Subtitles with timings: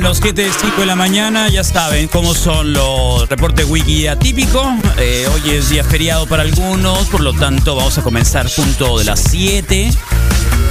[0.00, 4.74] Bueno, 7 de 5 de la mañana, ya saben cómo son los reportes wiki atípico.
[4.96, 9.04] Eh, hoy es día feriado para algunos, por lo tanto vamos a comenzar punto de
[9.04, 9.90] las 7.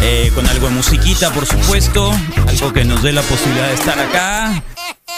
[0.02, 2.12] eh, con algo de musiquita, por supuesto.
[2.48, 4.64] Algo que nos dé la posibilidad de estar acá.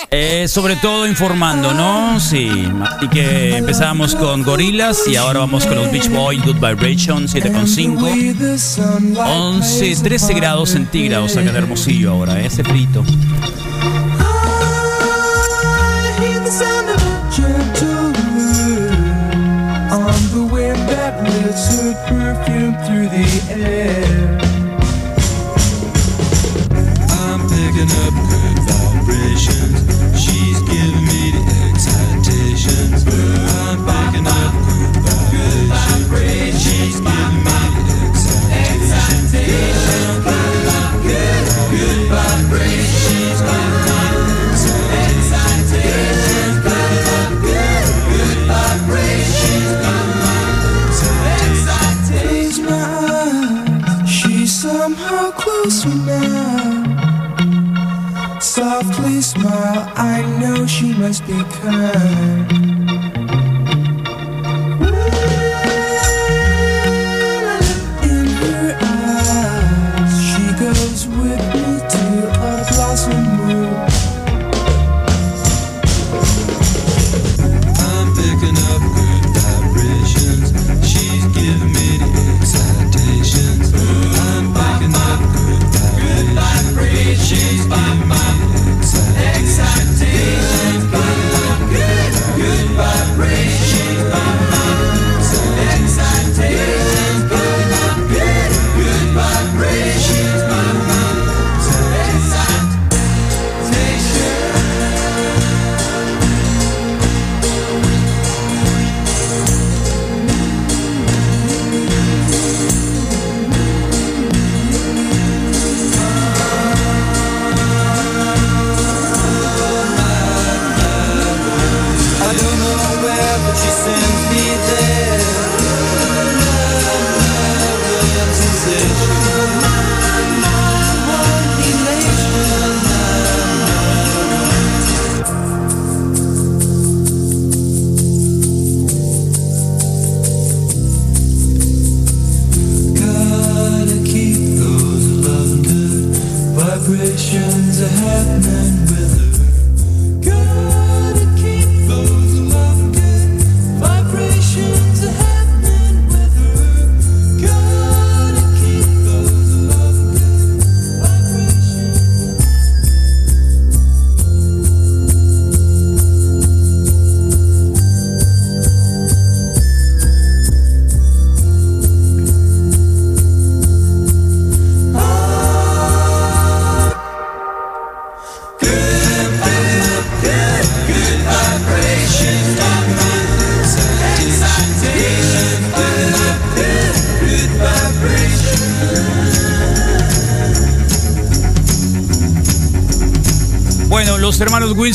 [0.10, 2.20] Eh, sobre todo informando, ¿no?
[2.20, 2.68] Sí.
[2.84, 9.16] Así que empezamos con Gorilas y ahora vamos con los Beach Boys, Good Vibration, 7,5.
[9.16, 13.06] 11, 13 grados centígrados acá en Hermosillo ahora, ese frito.
[21.92, 24.40] Lifts perfume through the air.
[27.10, 29.81] I'm picking up good vibrations.
[61.12, 62.41] has become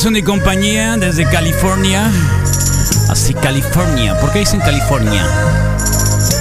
[0.06, 2.08] Wilson y compañía desde California.
[3.08, 4.16] Así, California.
[4.20, 5.26] ¿Por qué dicen California?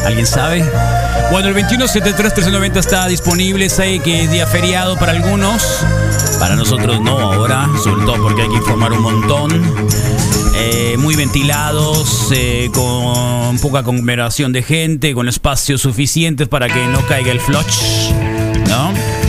[0.06, 0.64] ¿Alguien sabe?
[1.32, 3.68] Bueno, el 2173-1390 está disponible.
[3.70, 5.84] Sé que es día feriado para algunos.
[6.40, 9.64] Para nosotros no ahora, sobre todo porque hay que informar un montón.
[10.58, 17.04] Eh, muy ventilados, eh, con poca conglomeración de gente, con espacios suficientes para que no
[17.08, 18.12] caiga el flush.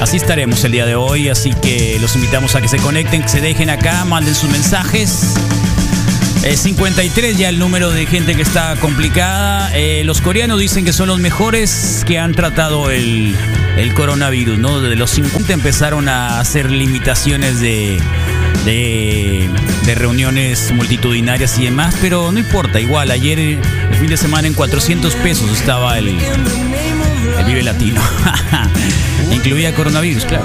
[0.01, 3.29] Así estaremos el día de hoy, así que los invitamos a que se conecten, que
[3.29, 5.35] se dejen acá, manden sus mensajes.
[6.43, 9.71] Eh, 53 ya el número de gente que está complicada.
[9.75, 13.37] Eh, los coreanos dicen que son los mejores que han tratado el,
[13.95, 14.81] coronavirus, ¿no?
[14.81, 18.01] Desde los 50 empezaron a hacer limitaciones de,
[18.65, 19.49] de,
[19.85, 24.55] de reuniones multitudinarias y demás, pero no importa, igual ayer, el fin de semana, en
[24.55, 26.09] 400 pesos estaba el
[27.47, 28.01] Vive Latino.
[29.31, 30.45] Incluía coronavirus, claro.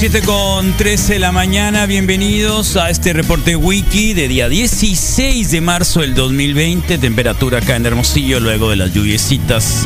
[0.00, 5.60] 7 con 13 de la mañana, bienvenidos a este reporte wiki de día 16 de
[5.60, 9.84] marzo del 2020, temperatura acá en Hermosillo luego de las lluviecitas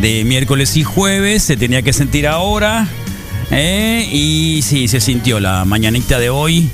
[0.00, 2.88] de miércoles y jueves, se tenía que sentir ahora,
[3.52, 4.08] ¿eh?
[4.10, 6.68] y sí, se sintió la mañanita de hoy,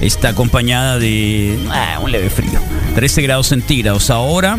[0.00, 2.58] está acompañada de ah, un leve frío,
[2.94, 4.58] 13 grados centígrados ahora.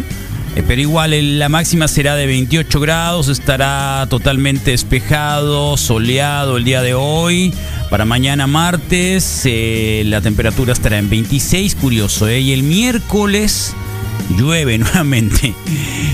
[0.55, 6.81] Eh, Pero igual la máxima será de 28 grados, estará totalmente despejado, soleado el día
[6.81, 7.53] de hoy.
[7.89, 12.27] Para mañana martes eh, la temperatura estará en 26, curioso.
[12.27, 12.39] ¿eh?
[12.39, 13.73] Y el miércoles
[14.37, 15.53] llueve nuevamente.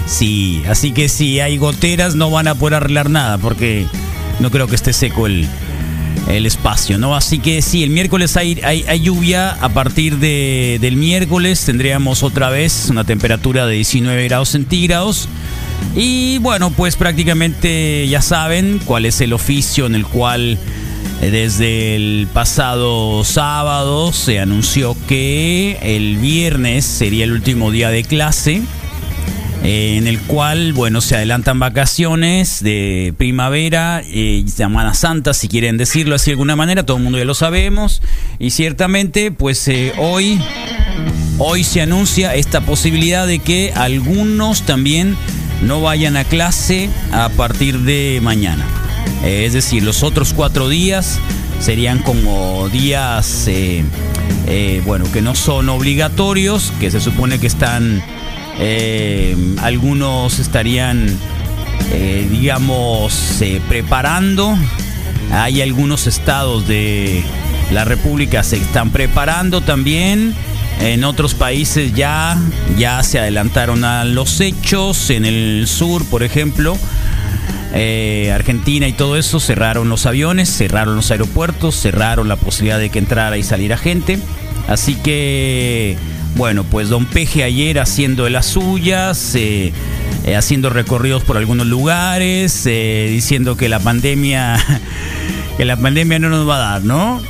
[0.07, 3.86] Sí, así que si hay goteras no van a poder arreglar nada porque
[4.39, 5.48] no creo que esté seco el,
[6.27, 7.15] el espacio, ¿no?
[7.15, 9.51] Así que sí, el miércoles hay, hay, lluvia.
[9.61, 15.27] A partir de, del miércoles tendríamos otra vez una temperatura de 19 grados centígrados.
[15.95, 20.57] Y bueno, pues prácticamente ya saben cuál es el oficio en el cual
[21.21, 28.03] eh, desde el pasado sábado se anunció que el viernes sería el último día de
[28.03, 28.61] clase
[29.63, 35.77] eh, en el cual, bueno, se adelantan vacaciones de primavera, eh, Semana Santa, si quieren
[35.77, 38.01] decirlo así de alguna manera, todo el mundo ya lo sabemos,
[38.39, 40.39] y ciertamente, pues eh, hoy,
[41.37, 45.15] hoy se anuncia esta posibilidad de que algunos también
[45.61, 48.65] no vayan a clase a partir de mañana.
[49.23, 51.19] Eh, es decir, los otros cuatro días
[51.59, 53.83] serían como días, eh,
[54.85, 58.01] bueno, que no son obligatorios, que se supone que están
[58.60, 61.08] eh, algunos estarían,
[61.91, 64.58] eh, digamos, eh, preparando.
[65.31, 67.24] Hay algunos estados de
[67.72, 70.36] la República se están preparando también.
[70.79, 72.38] En otros países ya,
[72.77, 75.10] ya se adelantaron a los hechos.
[75.10, 76.77] En el sur, por ejemplo,
[78.34, 83.00] Argentina y todo eso, cerraron los aviones, cerraron los aeropuertos, cerraron la posibilidad de que
[83.00, 84.20] entrara y saliera gente.
[84.67, 85.98] Así que,
[86.35, 89.71] bueno, pues Don Peje ayer haciendo de las suyas, eh,
[90.25, 94.57] eh, haciendo recorridos por algunos lugares, eh, diciendo que la pandemia,
[95.57, 97.21] que la pandemia no nos va a dar, ¿no?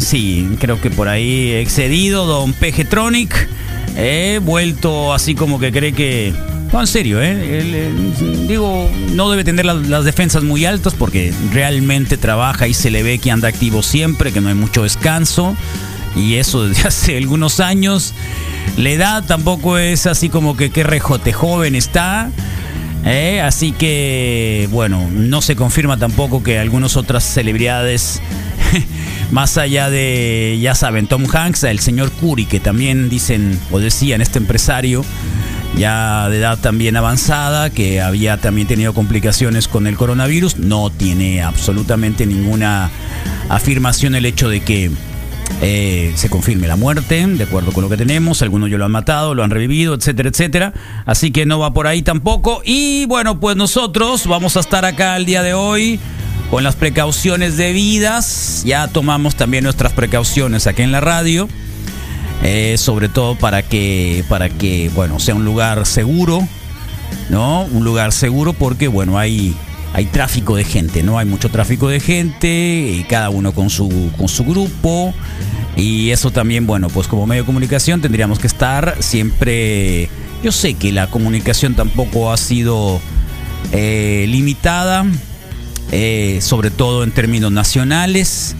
[0.00, 3.48] Sí, creo que por ahí excedido Don Pejetronic,
[3.96, 6.32] eh, vuelto así como que cree que
[6.72, 7.90] no, en serio, eh,
[8.48, 13.02] digo, no debe tener las, las defensas muy altas porque realmente trabaja y se le
[13.02, 15.54] ve que anda activo siempre, que no hay mucho descanso.
[16.16, 18.14] Y eso desde hace algunos años.
[18.76, 22.30] La edad tampoco es así como que qué rejote joven está.
[23.04, 23.40] ¿eh?
[23.40, 28.20] Así que, bueno, no se confirma tampoco que algunas otras celebridades,
[29.30, 34.20] más allá de, ya saben, Tom Hanks, el señor Curry, que también dicen o decían
[34.20, 35.04] este empresario,
[35.76, 41.42] ya de edad también avanzada, que había también tenido complicaciones con el coronavirus, no tiene
[41.42, 42.90] absolutamente ninguna
[43.48, 44.90] afirmación el hecho de que
[45.60, 48.42] eh, se confirme la muerte, de acuerdo con lo que tenemos.
[48.42, 50.72] Algunos ya lo han matado, lo han revivido, etcétera, etcétera.
[51.06, 52.62] Así que no va por ahí tampoco.
[52.64, 56.00] Y bueno, pues nosotros vamos a estar acá el día de hoy
[56.50, 58.62] con las precauciones debidas.
[58.64, 61.48] Ya tomamos también nuestras precauciones aquí en la radio.
[62.42, 66.46] Eh, sobre todo para que, para que, bueno, sea un lugar seguro,
[67.30, 67.62] ¿no?
[67.66, 69.54] Un lugar seguro porque, bueno, hay,
[69.94, 71.18] hay tráfico de gente, ¿no?
[71.18, 75.14] Hay mucho tráfico de gente, y cada uno con su, con su grupo.
[75.76, 80.08] Y eso también, bueno, pues como medio de comunicación tendríamos que estar siempre...
[80.42, 83.00] Yo sé que la comunicación tampoco ha sido
[83.70, 85.06] eh, limitada,
[85.92, 88.56] eh, sobre todo en términos nacionales,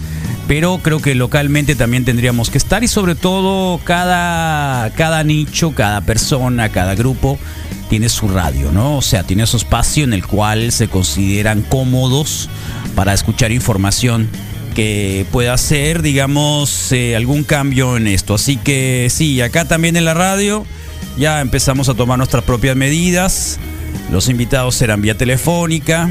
[0.46, 6.02] pero creo que localmente también tendríamos que estar y sobre todo cada, cada nicho, cada
[6.02, 7.36] persona, cada grupo
[7.92, 8.96] tiene su radio, ¿no?
[8.96, 12.48] O sea, tiene su espacio en el cual se consideran cómodos
[12.94, 14.30] para escuchar información
[14.74, 18.32] que pueda hacer, digamos, eh, algún cambio en esto.
[18.32, 20.64] Así que sí, acá también en la radio
[21.18, 23.58] ya empezamos a tomar nuestras propias medidas.
[24.10, 26.08] Los invitados serán vía telefónica.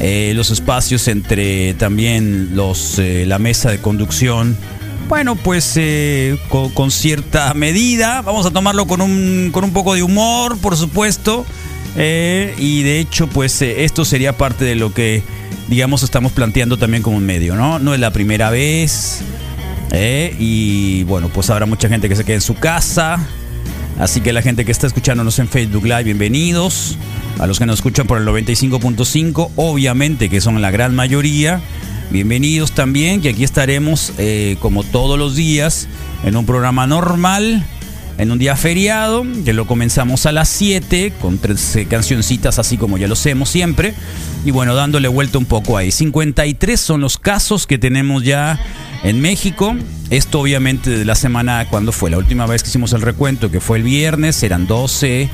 [0.00, 4.56] Eh, los espacios entre también los eh, la mesa de conducción.
[5.08, 8.22] Bueno, pues eh, con, cierta medida.
[8.22, 11.46] Vamos a tomarlo con un, con un poco de humor, por supuesto.
[11.96, 15.22] Eh, y de hecho, pues eh, esto sería parte de lo que,
[15.68, 17.78] digamos, estamos planteando también como un medio, ¿no?
[17.78, 19.22] No es la primera vez.
[19.92, 23.24] y bueno, pues habrá mucha gente que se quede en su casa.
[24.00, 26.98] Así que la gente que está escuchándonos en Facebook Live, bienvenidos.
[27.38, 31.60] A los que nos escuchan por el 95.5, obviamente que son la gran mayoría.
[32.10, 35.88] Bienvenidos también, que aquí estaremos eh, como todos los días
[36.24, 37.64] en un programa normal,
[38.16, 42.78] en un día feriado, que lo comenzamos a las 7 con tres eh, cancioncitas así
[42.78, 43.92] como ya lo hacemos siempre.
[44.44, 45.90] Y bueno, dándole vuelta un poco ahí.
[45.90, 48.60] 53 son los casos que tenemos ya
[49.02, 49.74] en México.
[50.08, 53.58] Esto obviamente de la semana cuando fue la última vez que hicimos el recuento, que
[53.58, 55.28] fue el viernes, eran 12,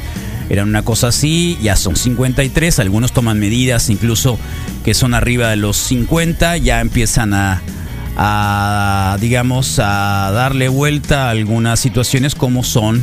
[0.52, 4.38] eran una cosa así, ya son 53, algunos toman medidas incluso
[4.84, 11.80] que son arriba de los 50, ya empiezan a, digamos, a darle vuelta a algunas
[11.80, 13.02] situaciones como son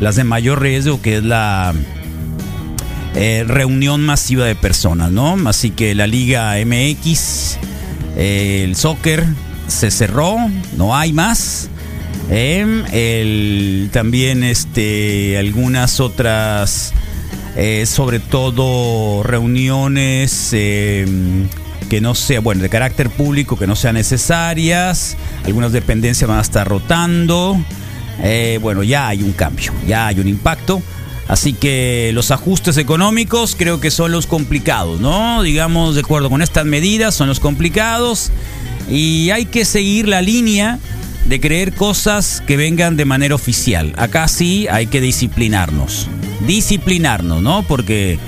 [0.00, 1.72] las de mayor riesgo, que es la
[3.14, 5.36] eh, reunión masiva de personas, ¿no?
[5.48, 7.58] Así que la Liga MX,
[8.16, 9.24] eh, el soccer
[9.68, 10.36] se cerró,
[10.76, 11.70] no hay más.
[12.30, 16.92] Em, el- también este, algunas otras,
[17.56, 21.48] eh, sobre todo reuniones em,
[21.88, 25.16] que no sea, bueno, de carácter público, que no sean necesarias.
[25.44, 27.56] Algunas dependencias van a estar rotando.
[28.22, 30.82] Eh, bueno, ya hay un cambio, ya hay un impacto.
[31.28, 35.42] Así que los ajustes económicos creo que son los complicados, ¿no?
[35.42, 38.32] Digamos, de acuerdo con estas medidas, son los complicados.
[38.90, 40.78] Y hay que seguir la línea
[41.28, 43.92] de creer cosas que vengan de manera oficial.
[43.96, 46.08] Acá sí hay que disciplinarnos.
[46.46, 47.62] Disciplinarnos, ¿no?
[47.64, 48.18] Porque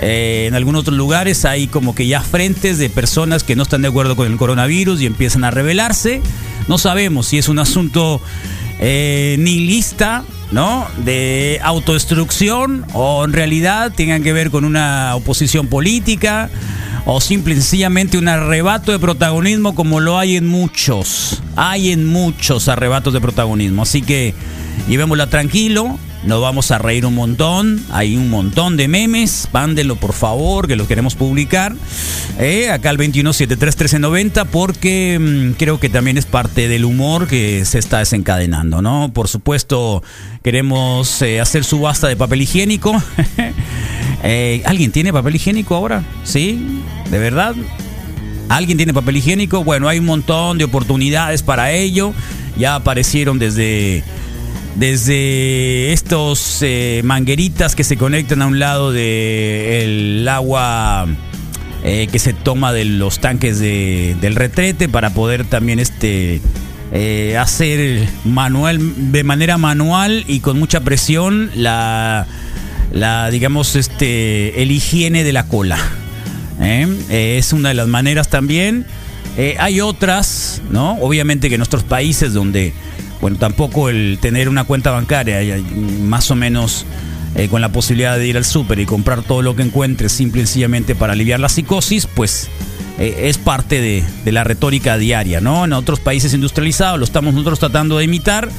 [0.00, 3.82] eh, en algunos otros lugares hay como que ya frentes de personas que no están
[3.82, 6.20] de acuerdo con el coronavirus y empiezan a rebelarse.
[6.66, 8.20] No sabemos si es un asunto
[8.80, 10.88] eh, nihilista, ¿no?
[11.04, 16.50] De autodestrucción o en realidad tengan que ver con una oposición política
[17.04, 21.42] o simple y sencillamente un arrebato de protagonismo como lo hay en muchos.
[21.56, 23.82] Hay en muchos arrebatos de protagonismo.
[23.82, 24.34] Así que
[24.88, 25.98] llevémosla tranquilo.
[26.24, 27.84] Nos vamos a reír un montón.
[27.90, 29.48] Hay un montón de memes.
[29.52, 31.74] Mándenlo por favor, que los queremos publicar.
[32.38, 37.78] Eh, acá al 21731390 porque mm, creo que también es parte del humor que se
[37.78, 39.10] está desencadenando, ¿no?
[39.12, 40.02] Por supuesto,
[40.44, 43.02] queremos eh, hacer subasta de papel higiénico.
[44.22, 46.02] Eh, ¿Alguien tiene papel higiénico ahora?
[46.24, 46.80] ¿Sí?
[47.10, 47.54] ¿De verdad?
[48.48, 49.64] ¿Alguien tiene papel higiénico?
[49.64, 52.12] Bueno, hay un montón de oportunidades para ello.
[52.58, 54.04] Ya aparecieron desde,
[54.76, 61.06] desde estos eh, mangueritas que se conectan a un lado del agua
[61.84, 66.40] eh, que se toma de los tanques de- del retrete para poder también este
[67.40, 72.26] hacer manual de manera manual y con mucha presión la
[72.92, 75.78] la digamos este el higiene de la cola
[76.60, 76.86] ¿eh?
[77.10, 78.86] Eh, es una de las maneras también
[79.38, 82.74] Eh, hay otras no obviamente que en nuestros países donde
[83.22, 85.40] bueno tampoco el tener una cuenta bancaria
[86.00, 86.84] más o menos
[87.48, 90.44] con la posibilidad de ir al súper y comprar todo lo que encuentres simple y
[90.44, 92.50] sencillamente para aliviar la psicosis pues
[92.98, 95.64] es parte de, de la retórica diaria, ¿no?
[95.64, 98.50] En otros países industrializados lo estamos nosotros tratando de imitar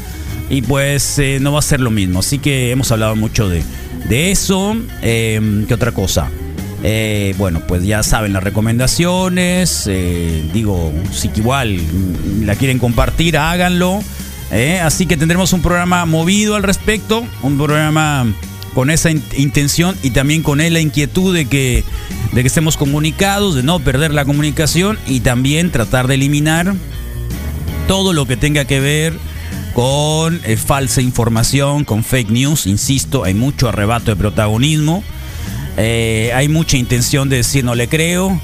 [0.50, 2.22] y pues no va a ser lo mismo.
[2.22, 3.62] Así que hemos hablado mucho de,
[4.10, 4.76] de eso.
[5.02, 6.30] Eh, ¿Qué otra cosa?
[6.84, 9.86] Eh, bueno, pues ya saben las recomendaciones.
[9.88, 14.02] eh, digo, si igual mm, la quieren compartir, háganlo.
[14.52, 18.26] eh, así que tendremos un programa movido al respecto, un programa
[18.74, 21.84] con esa in- intención y también con la inquietud de que,
[22.34, 26.74] de que estemos comunicados, de no perder la comunicación y también tratar de eliminar
[27.88, 29.14] todo lo que tenga que ver
[29.74, 32.68] con eh, falsa información, con fake news.
[32.68, 35.04] Insisto, hay mucho arrebato de protagonismo.
[35.78, 38.40] Eh, hay mucha intención de decir no le creo.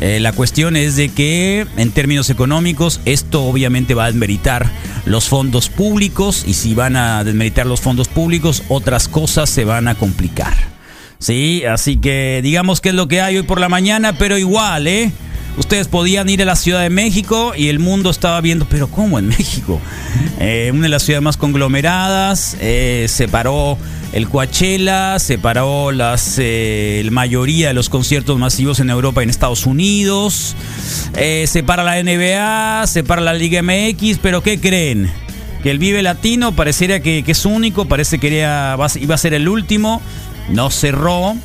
[0.00, 4.68] Eh, la cuestión es de que en términos económicos esto obviamente va a desmeritar
[5.06, 9.86] los fondos públicos y si van a desmeritar los fondos públicos otras cosas se van
[9.86, 10.54] a complicar.
[11.20, 14.88] Sí, así que digamos que es lo que hay hoy por la mañana, pero igual,
[14.88, 15.12] ¿eh?
[15.56, 19.18] Ustedes podían ir a la Ciudad de México y el mundo estaba viendo, pero ¿cómo
[19.18, 19.80] en México?
[20.40, 23.78] Eh, una de las ciudades más conglomeradas, eh, se paró
[24.12, 29.24] el Coachella, se paró las, eh, la mayoría de los conciertos masivos en Europa y
[29.24, 30.56] en Estados Unidos,
[31.16, 35.10] eh, se para la NBA, se para la Liga MX, pero ¿qué creen?
[35.64, 38.74] que el Vive Latino pareciera que, es único, parece que iba
[39.14, 40.02] a ser el último,
[40.50, 41.36] no cerró,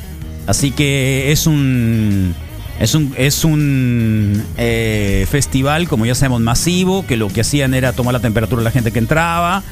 [0.46, 2.34] así que es un
[2.80, 7.92] es un es un eh, festival como ya sabemos masivo, que lo que hacían era
[7.92, 9.62] tomar la temperatura de la gente que entraba.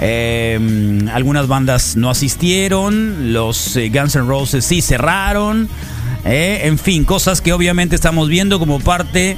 [0.00, 0.58] Eh,
[1.12, 5.68] algunas bandas no asistieron, los eh, Guns N' Roses sí cerraron.
[6.24, 9.36] eh, en fin, cosas que obviamente estamos viendo como parte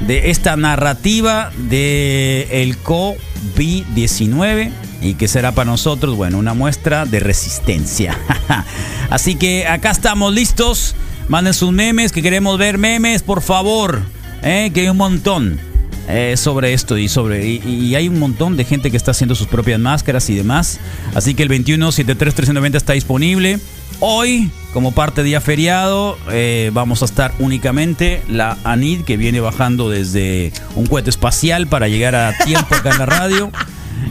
[0.00, 7.20] de esta narrativa de el COVID-19 y que será para nosotros, bueno, una muestra de
[7.20, 8.18] resistencia.
[9.10, 10.94] Así que acá estamos listos.
[11.28, 14.02] Manden sus memes, que queremos ver memes, por favor.
[14.42, 15.60] eh, que hay un montón
[16.08, 19.46] eh, sobre esto y sobre y, hay un montón de gente que está haciendo sus
[19.46, 20.80] propias máscaras y demás.
[21.14, 23.58] Así que el 21 73 390 está disponible.
[24.00, 29.38] Hoy, como parte de día feriado, eh, vamos a estar únicamente la ANID que viene
[29.38, 33.52] bajando desde un cohete espacial para llegar a tiempo acá en la radio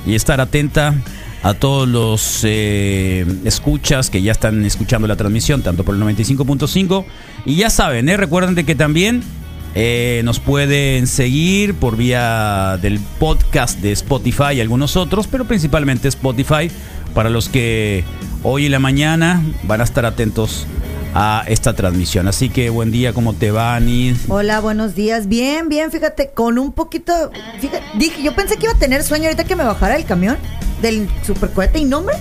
[0.06, 0.96] y estar atenta
[1.44, 7.06] a todos los eh, escuchas que ya están escuchando la transmisión, tanto por el 95.5.
[7.46, 9.24] Y ya saben, eh, recuerden de que también
[9.74, 16.08] eh, nos pueden seguir por vía del podcast de Spotify y algunos otros, pero principalmente
[16.10, 16.70] Spotify,
[17.16, 18.04] para los que
[18.44, 20.68] hoy en la mañana van a estar atentos
[21.14, 22.28] a esta transmisión.
[22.28, 23.80] Así que buen día, ¿cómo te va?
[24.30, 25.28] Hola, buenos días.
[25.28, 27.32] Bien, bien, fíjate, con un poquito.
[27.98, 30.38] Dije, yo pensé que iba a tener sueño ahorita que me bajara el camión
[30.82, 32.16] del supercohete y nombre.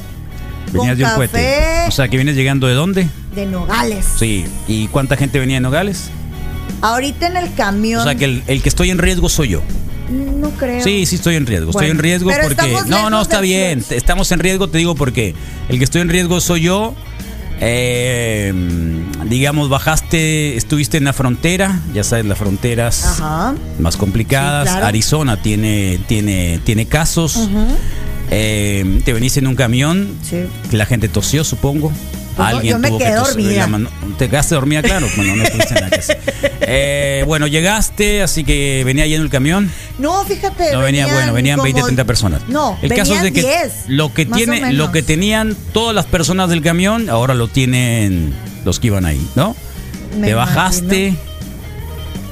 [0.72, 1.88] Venías de un café cohete.
[1.88, 3.08] O sea, que vienes llegando de dónde?
[3.34, 4.06] de Nogales.
[4.18, 4.44] Sí.
[4.66, 6.10] ¿Y cuánta gente venía de Nogales?
[6.80, 8.00] Ahorita en el camión.
[8.00, 9.62] O sea, que el, el que estoy en riesgo soy yo.
[10.10, 10.82] No creo.
[10.82, 11.70] Sí, sí estoy en riesgo.
[11.70, 12.76] estoy en riesgo pero porque...
[12.88, 13.84] No, no, está bien.
[13.90, 15.34] Estamos en riesgo, te digo porque
[15.68, 16.94] el que estoy en riesgo soy yo.
[17.62, 18.54] Eh,
[19.26, 23.54] digamos, bajaste, estuviste en la frontera, ya sabes, las fronteras Ajá.
[23.78, 24.66] más complicadas.
[24.66, 24.86] Sí, claro.
[24.86, 27.36] Arizona tiene, tiene, tiene casos.
[27.36, 27.66] Ujú.
[28.30, 30.44] Eh, te veniste en un camión, Sí.
[30.70, 31.92] que la gente tosió, supongo.
[32.36, 33.66] Pues no, yo me quedé tos- dormida.
[33.66, 34.82] mano- ¿Te quedaste dormida?
[34.82, 36.00] Claro, bueno, no tuviste nada que.
[36.72, 39.68] Eh, bueno, llegaste, así que venía lleno el camión.
[39.98, 40.72] No, fíjate.
[40.72, 42.42] No venía bueno, venían como- 20, 30 personas.
[42.48, 45.94] No, el caso es de que venían 10, lo que tiene, lo que tenían todas
[45.94, 48.32] las personas del camión, ahora lo tienen
[48.64, 49.56] los que iban ahí, ¿no?
[50.18, 51.14] Me te bajaste.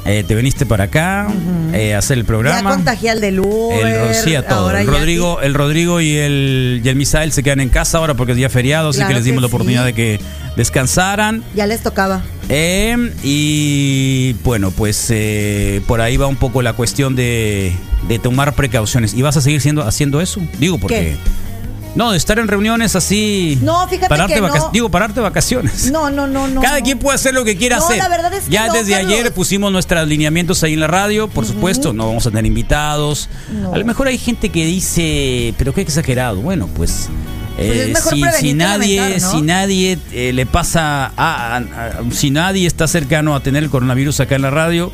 [0.09, 1.29] Eh, te viniste para acá
[1.73, 2.71] eh, a hacer el Ya programa.
[2.71, 3.87] contagié al del Uber.
[3.87, 4.71] El, sí, a todo.
[4.71, 8.15] El ya Rodrigo, el Rodrigo y el, y el Misael se quedan en casa ahora
[8.15, 9.87] porque es día feriado, así que les dimos que la oportunidad sí.
[9.87, 10.21] de que
[10.57, 11.45] descansaran.
[11.55, 12.23] Ya les tocaba.
[12.49, 17.73] Eh, y bueno, pues eh, por ahí va un poco la cuestión de,
[18.09, 19.15] de tomar precauciones.
[19.15, 20.41] ¿Y vas a seguir siendo, haciendo eso?
[20.59, 21.17] Digo, porque...
[21.17, 21.48] ¿Qué?
[21.95, 23.59] No, de estar en reuniones así...
[23.63, 24.71] No, fíjate pararte que no.
[24.73, 25.91] Digo, pararte vacaciones.
[25.91, 26.61] No, no, no, no.
[26.61, 26.85] Cada no.
[26.85, 27.99] quien puede hacer lo que quiera No, hacer.
[27.99, 29.13] la verdad es que ya desde Carlos.
[29.13, 33.29] ayer pusimos nuestros lineamientos ahí en la radio, por supuesto, no vamos a tener invitados.
[33.73, 36.41] A lo mejor hay gente que dice, pero qué exagerado.
[36.41, 37.09] Bueno, pues,
[37.57, 42.31] Pues es eh, si, si nadie, si nadie eh, le pasa, a, a- a- si
[42.31, 44.93] nadie está cercano a tener el coronavirus acá en la radio,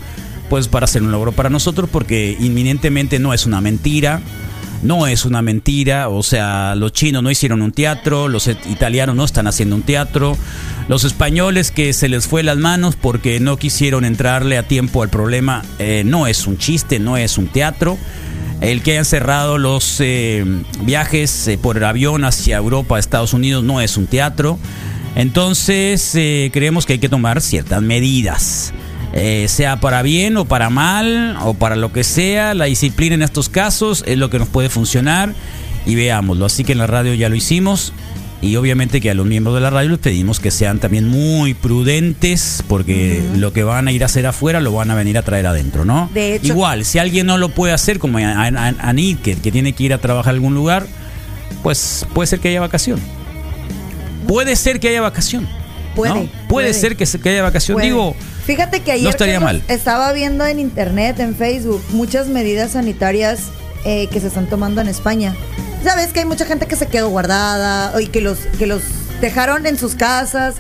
[0.49, 4.21] pues para hacer un logro para nosotros, porque inminentemente no es una mentira.
[4.85, 9.25] No es una mentira, o sea, los chinos no hicieron un teatro, los italianos no
[9.25, 10.37] están haciendo un teatro,
[10.89, 15.09] los españoles que se les fue las manos porque no quisieron entrarle a tiempo al
[15.09, 17.99] problema, eh, no es un chiste, no es un teatro.
[18.61, 20.45] El que hayan cerrado los eh,
[20.83, 24.59] viajes eh, por avión hacia Europa, Estados Unidos, no es un teatro.
[25.17, 28.73] Entonces, eh, creemos que hay que tomar ciertas medidas.
[29.17, 33.23] Eh, sea para bien o para mal o para lo que sea, la disciplina en
[33.23, 35.33] estos casos es lo que nos puede funcionar
[35.87, 36.47] y veámoslo.
[36.47, 37.93] Así que en la radio ya lo hicimos
[38.43, 41.55] y obviamente que a los miembros de la radio les pedimos que sean también muy
[41.55, 45.23] prudentes porque lo que van a ir a hacer afuera lo van a venir a
[45.23, 46.11] traer adentro, ¿no?
[46.13, 49.85] De hecho- Igual, si alguien no lo puede hacer, como Anit, que, que tiene que
[49.85, 50.87] ir a trabajar a algún lugar,
[51.63, 52.99] pues puede ser que haya vacación.
[54.27, 55.47] Puede ser que haya vacación.
[55.95, 56.21] Puede, ¿no?
[56.21, 56.75] Puede, puede.
[56.75, 57.77] ser que, se- que haya vacación.
[57.77, 57.87] Puede.
[57.87, 58.15] Digo,
[58.47, 59.63] Fíjate que ayer no estaría mal.
[59.69, 63.41] estaba viendo en internet, en Facebook, muchas medidas sanitarias
[63.87, 65.35] eh, que se están tomando en España.
[65.83, 68.83] Sabes que hay mucha gente que se quedó guardada y que los, que los
[69.21, 70.57] dejaron en sus casas.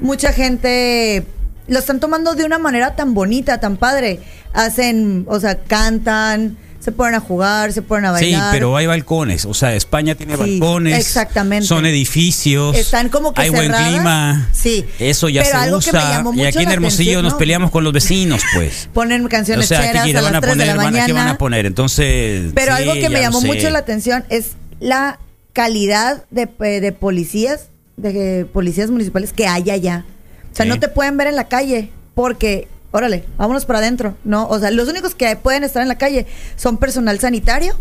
[0.00, 1.24] Mucha gente
[1.66, 4.20] lo están tomando de una manera tan bonita, tan padre.
[4.52, 8.52] Hacen, o sea, cantan, se ponen a jugar, se ponen a Sí, bailar.
[8.52, 9.44] pero hay balcones.
[9.44, 10.98] O sea, España tiene Sí, balcones.
[10.98, 11.66] exactamente.
[11.66, 12.76] Son edificios.
[12.76, 13.88] Están como que Hay buen cerradas.
[13.90, 14.48] clima.
[14.52, 14.84] Sí.
[14.98, 16.34] Eso ya Pero se algo que me usa.
[16.36, 17.38] Y aquí en Hermosillo atención, nos ¿no?
[17.38, 18.88] peleamos con los vecinos, pues.
[18.94, 20.18] Ponen O canciones sea, ¿qué cheras quieren?
[20.20, 21.66] a van las a 3 de poner, la a- ¿qué van a poner?
[21.66, 22.52] Entonces.
[22.54, 23.46] Pero sí, algo que me llamó sé.
[23.48, 25.18] mucho la atención es la
[25.52, 30.04] calidad de, de policías, de policías municipales que hay allá.
[30.52, 30.68] O sea, Sí.
[30.70, 34.46] no te pueden ver en la calle porque, órale, vámonos para adentro, ¿no?
[34.48, 37.74] O sea, los únicos que pueden estar en la calle son personal sanitario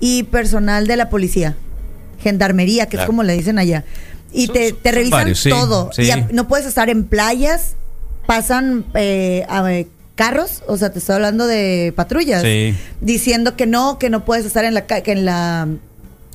[0.00, 1.56] y personal de la policía,
[2.20, 3.84] gendarmería, que es como le dicen allá.
[4.32, 5.90] Y Son- te, son- te son revisan varios, todo.
[5.92, 6.02] sí.
[6.02, 7.74] Y a- no puedes estar en playas,
[8.26, 12.74] pasan eh, a- eh, carros, o sea, te estoy hablando de patrullas, Sí.
[13.00, 15.66] diciendo que no, que no puedes estar en la, que en la,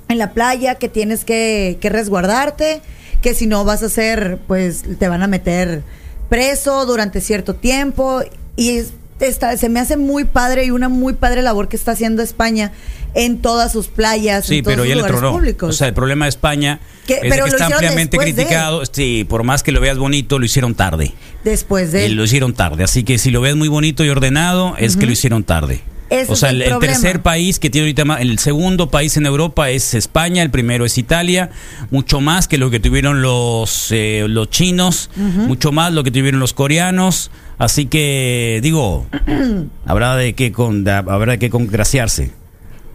[0.10, 2.82] en la playa, que tienes que, que resguardarte,
[3.22, 5.84] que si no vas a ser, pues te van a meter
[6.30, 8.22] preso durante cierto tiempo.
[8.56, 11.92] Y es- está, se me hace muy padre y una muy padre labor que está
[11.92, 12.72] haciendo España
[13.15, 15.36] en todas sus playas, Sí, en todos pero sus ya le lugares tronó.
[15.36, 15.70] públicos.
[15.70, 18.84] O sea, el problema de España Que- es pero que está ampliamente criticado.
[18.86, 21.13] Sí, por más que lo veas bonito, lo hicieron tarde.
[21.44, 22.06] Después de...
[22.08, 22.84] Y lo hicieron tarde.
[22.84, 25.82] Así que si lo ves muy bonito y ordenado, es que lo hicieron tarde.
[26.10, 29.69] Ese o sea, el tercer país que tiene ahorita más, el segundo país en Europa
[29.69, 31.52] es España, el primero es Italia,
[31.91, 36.39] mucho más que lo que tuvieron los eh, los chinos, mucho más lo que tuvieron
[36.39, 39.06] los coreanos, así que digo,
[39.86, 42.32] habrá de qué con habrá de qué congraciarse.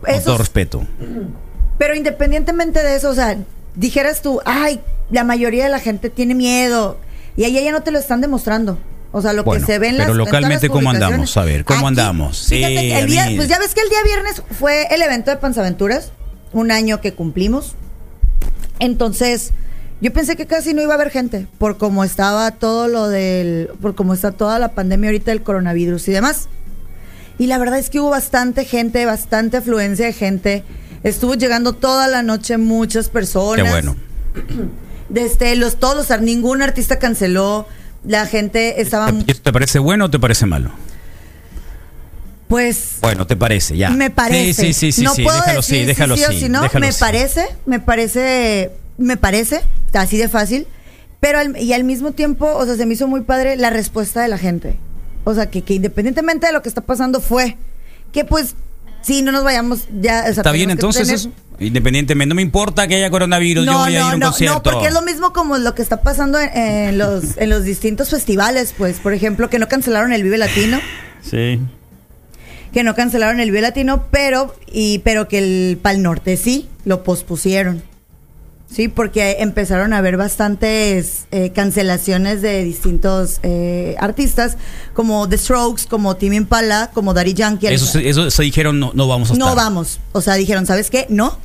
[0.00, 0.86] Con todo respeto.
[1.78, 3.36] Pero independientemente de eso, o sea,
[3.74, 6.98] dijeras tú, ay, la mayoría de la gente tiene miedo.
[7.36, 8.78] Y allá ya no te lo están demostrando.
[9.16, 11.36] O sea, lo Bueno, que se ve en las pero localmente, ¿cómo andamos?
[11.36, 12.48] A ver, ¿cómo andamos?
[12.48, 15.36] Fíjate Sí, el día, pues ya ves que el día viernes fue el evento de
[15.36, 16.10] Panzaventuras,
[16.52, 17.76] un año que cumplimos.
[18.80, 19.52] Entonces,
[20.00, 23.70] yo pensé que casi no iba a haber gente, por cómo estaba todo lo del,
[23.80, 26.48] por cómo está toda la pandemia ahorita del coronavirus y demás.
[27.38, 30.64] Y la verdad es que hubo bastante gente, bastante afluencia de gente.
[31.04, 33.64] Estuvo llegando toda la noche muchas personas.
[33.64, 33.96] Qué bueno.
[35.08, 37.68] Desde los todos, los ar- ningún artista canceló.
[38.06, 40.70] La gente estaba, ¿Y ¿Esto te parece bueno o te parece malo?
[42.48, 43.90] pues, Bueno, te parece, ya.
[43.90, 44.52] me parece.
[44.52, 46.62] Sí, sí, sí, sí, no sí, puedo déjalo decir sí, déjalo sí sí, si no.
[46.78, 47.00] me sí.
[47.00, 49.62] parece, me parece, me parece,
[49.94, 50.66] así de fácil.
[51.20, 54.20] Pero al- y al mismo tiempo, o sea, se me hizo muy padre la respuesta
[54.20, 54.76] de la gente.
[55.24, 57.56] O sea, que, que independientemente de lo que está pasando fue
[58.12, 58.54] que pues
[59.04, 60.20] sí, no nos vayamos ya.
[60.20, 61.30] o sea, ¿Está bien entonces tener- eso?
[61.60, 64.20] Independientemente, no me importa que haya coronavirus, yo No, voy a ir a no, un
[64.20, 64.56] no, concierto.
[64.56, 67.62] no, porque es lo mismo como lo que está pasando en, en los, en los
[67.62, 70.80] distintos festivales, pues, por ejemplo, que no cancelaron el Vive Latino,
[71.22, 71.60] Sí.
[72.72, 77.04] que no cancelaron el Vive Latino, pero, y, pero que el Pal Norte sí, lo
[77.04, 77.82] pospusieron.
[78.66, 84.56] Sí, porque empezaron a haber bastantes eh, cancelaciones de distintos eh, artistas,
[84.94, 87.68] como The Strokes, como Tim Impala, como Daddy Yankee.
[87.68, 89.48] Eso, eso se dijeron, no, no vamos a estar.
[89.48, 90.00] No vamos.
[90.12, 91.06] O sea, dijeron, ¿sabes qué?
[91.08, 91.38] No.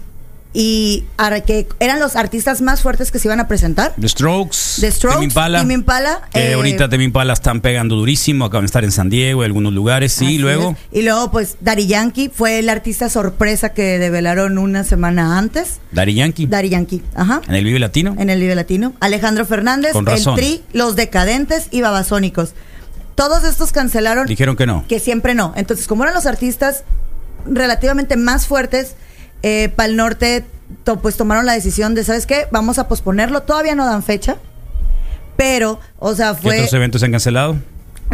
[0.51, 1.05] Y
[1.45, 3.93] que eran los artistas más fuertes que se iban a presentar.
[3.99, 8.45] The Strokes, The Strokes, Tame Impala, Tame Impala, que eh, ahorita Impala están pegando durísimo,
[8.45, 10.71] acaban de estar en San Diego, en algunos lugares, sí, luego.
[10.91, 10.99] es.
[10.99, 15.79] Y luego, pues, Daddy Yankee fue el artista sorpresa que develaron una semana antes.
[15.91, 17.41] Daddy Yankee, Daddy Yankee, ajá.
[17.47, 18.15] en el Vive Latino.
[18.17, 18.93] En el Vive Latino.
[18.99, 20.23] Alejandro Fernández, Con el.
[20.35, 22.53] Tri, Los Decadentes y Babasónicos.
[23.13, 24.25] Todos estos cancelaron.
[24.25, 24.85] Dijeron que no.
[24.87, 25.53] que siempre no.
[25.55, 26.83] Entonces, como eran los artistas
[27.45, 28.95] relativamente más fuertes,
[29.43, 30.45] eh, para el norte,
[30.83, 32.47] to- pues tomaron la decisión de, ¿sabes qué?
[32.51, 33.41] Vamos a posponerlo.
[33.43, 34.37] Todavía no dan fecha.
[35.37, 36.55] Pero, o sea, ¿Qué fue.
[36.57, 37.57] otros eventos se han cancelado?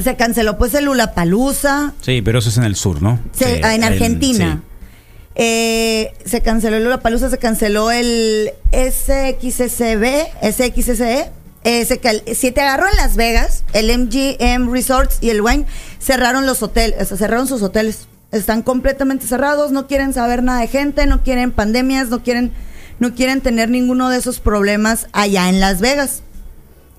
[0.04, 3.18] Se canceló pues el Palusa Sí, pero eso es en el sur, ¿no?
[3.34, 4.62] se- en Argentina.
[4.64, 4.72] sí.
[5.38, 11.30] Eh, se canceló el Palusa, se canceló el SXSB, SXSE.
[11.64, 15.66] Eh, se cal- si te agarró en Las Vegas, el MGM Resorts y el Wine
[16.00, 18.08] cerraron los hoteles, o sea, cerraron sus hoteles.
[18.36, 22.52] Están completamente cerrados, no quieren saber nada de gente, no quieren pandemias, no quieren,
[23.00, 26.22] no quieren tener ninguno de esos problemas allá en Las Vegas.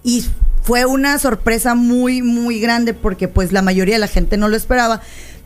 [0.03, 0.25] Y
[0.63, 4.57] fue una sorpresa muy, muy grande porque pues la mayoría de la gente no lo
[4.57, 5.03] esperaba.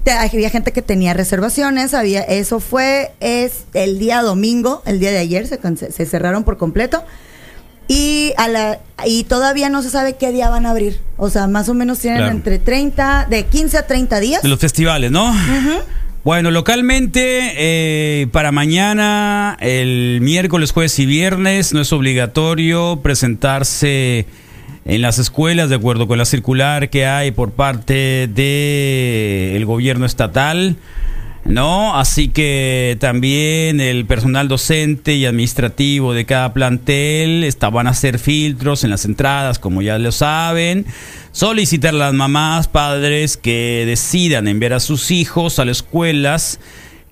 [0.06, 5.18] Había gente que tenía reservaciones, había, eso fue es el día domingo, el día de
[5.18, 5.58] ayer se,
[5.90, 7.04] se cerraron por completo.
[7.92, 11.00] Y, a la, y todavía no se sabe qué día van a abrir.
[11.16, 12.32] O sea, más o menos tienen Claro.
[12.32, 14.42] entre 30, de 15 a 30 días.
[14.42, 15.34] De los festivales, ¿no?
[16.22, 24.26] Bueno, localmente, eh, para mañana, el miércoles, jueves y viernes, no es obligatorio presentarse
[24.84, 30.06] en las escuelas de acuerdo con la circular que hay por parte del el gobierno
[30.06, 30.76] estatal.
[31.44, 31.96] ¿No?
[31.96, 38.84] Así que también el personal docente y administrativo de cada plantel estaban a hacer filtros
[38.84, 40.86] en las entradas, como ya lo saben.
[41.32, 46.60] Solicitar a las mamás, padres que decidan enviar a sus hijos a las escuelas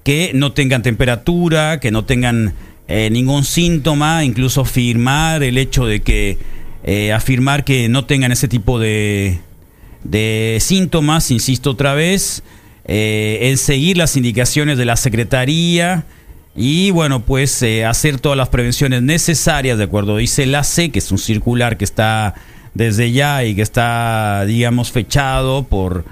[0.05, 2.55] que no tengan temperatura, que no tengan
[2.89, 6.39] eh, ningún síntoma, incluso firmar el hecho de que
[6.85, 9.41] eh, afirmar que no tengan ese tipo de,
[10.05, 12.43] de síntomas, insisto otra vez,
[12.89, 16.05] eh, en seguir las indicaciones de la Secretaría
[16.61, 20.99] y bueno, pues eh, hacer todas las prevenciones necesarias, de acuerdo, dice la C, que
[20.99, 22.35] es un circular que está
[22.75, 26.05] desde ya y que está, digamos, fechado por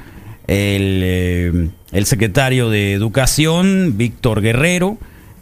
[0.47, 4.99] el, eh, el secretario de Educación, Víctor Guerrero,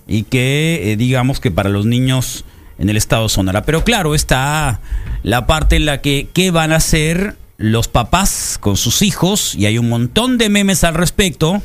[0.07, 2.47] y que eh, digamos que para los niños
[2.79, 3.63] en el estado de Sonora.
[3.63, 4.81] Pero claro, está
[5.23, 9.67] la parte en la que qué van a hacer los papás con sus hijos y
[9.67, 11.63] hay un montón de memes al respecto,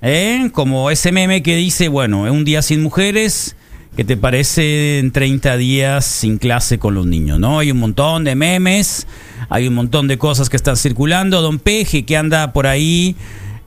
[0.00, 0.50] ¿eh?
[0.52, 3.56] como ese meme que dice, bueno, un día sin mujeres,
[3.96, 7.40] ¿qué te parece en 30 días sin clase con los niños?
[7.40, 7.58] ¿no?
[7.58, 9.06] Hay un montón de memes,
[9.48, 13.16] hay un montón de cosas que están circulando, don Peje que anda por ahí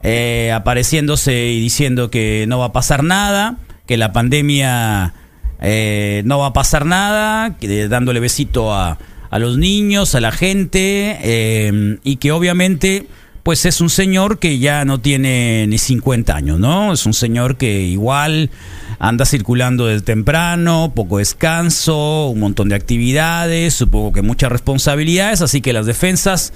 [0.02, 5.14] eh, apareciéndose y diciendo que no va a pasar nada, que la pandemia
[5.60, 8.98] eh, no va a pasar nada, que, dándole besito a,
[9.36, 13.06] a los niños, a la gente, eh, y que obviamente
[13.44, 16.94] pues es un señor que ya no tiene ni 50 años, ¿no?
[16.94, 18.50] Es un señor que igual
[18.98, 25.60] anda circulando desde temprano, poco descanso, un montón de actividades, supongo que muchas responsabilidades, así
[25.60, 26.54] que las defensas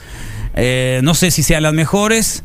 [0.55, 2.43] eh, no sé si sean las mejores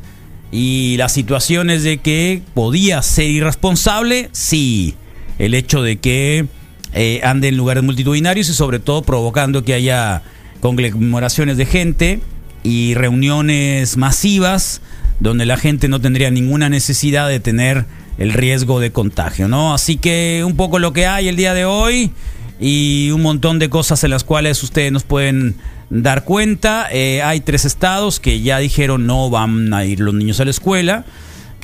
[0.50, 4.96] y las situaciones de que podía ser irresponsable, sí,
[5.38, 6.48] el hecho de que
[6.94, 10.22] eh, ande en lugares multitudinarios y sobre todo provocando que haya
[10.60, 12.20] conglomeraciones de gente
[12.62, 14.80] y reuniones masivas
[15.20, 17.84] donde la gente no tendría ninguna necesidad de tener
[18.18, 19.74] el riesgo de contagio, ¿no?
[19.74, 22.12] Así que un poco lo que hay el día de hoy
[22.60, 25.56] y un montón de cosas en las cuales ustedes nos pueden
[25.90, 26.88] dar cuenta.
[26.90, 30.50] Eh, hay tres estados que ya dijeron no van a ir los niños a la
[30.50, 31.04] escuela,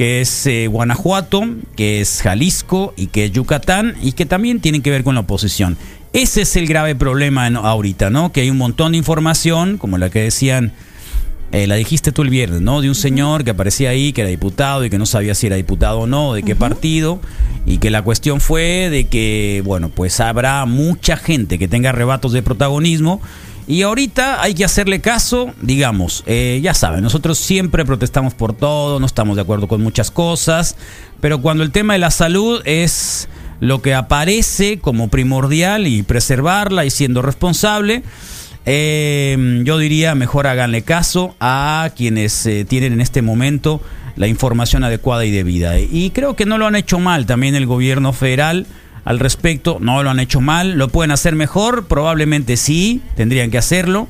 [0.01, 1.43] que es eh, Guanajuato,
[1.77, 5.21] que es Jalisco y que es Yucatán y que también tienen que ver con la
[5.21, 5.77] oposición.
[6.15, 8.33] Ese es el grave problema en- ahorita, ¿no?
[8.33, 10.73] Que hay un montón de información, como la que decían,
[11.53, 12.81] eh, la dijiste tú el viernes, ¿no?
[12.81, 15.57] De un señor que aparecía ahí, que era diputado y que no sabía si era
[15.57, 17.21] diputado o no, de qué partido,
[17.67, 22.33] y que la cuestión fue de que, bueno, pues habrá mucha gente que tenga arrebatos
[22.33, 23.21] de protagonismo.
[23.71, 28.99] Y ahorita hay que hacerle caso, digamos, eh, ya saben, nosotros siempre protestamos por todo,
[28.99, 30.75] no estamos de acuerdo con muchas cosas,
[31.21, 33.29] pero cuando el tema de la salud es
[33.61, 38.03] lo que aparece como primordial y preservarla y siendo responsable,
[38.67, 43.81] eh, yo diría mejor háganle caso a quienes eh, tienen en este momento
[44.17, 45.79] la información adecuada y debida.
[45.79, 48.67] Y creo que no lo han hecho mal también el gobierno federal
[49.05, 53.59] al respecto, no lo han hecho mal, lo pueden hacer mejor, probablemente sí, tendrían que
[53.59, 54.09] hacerlo.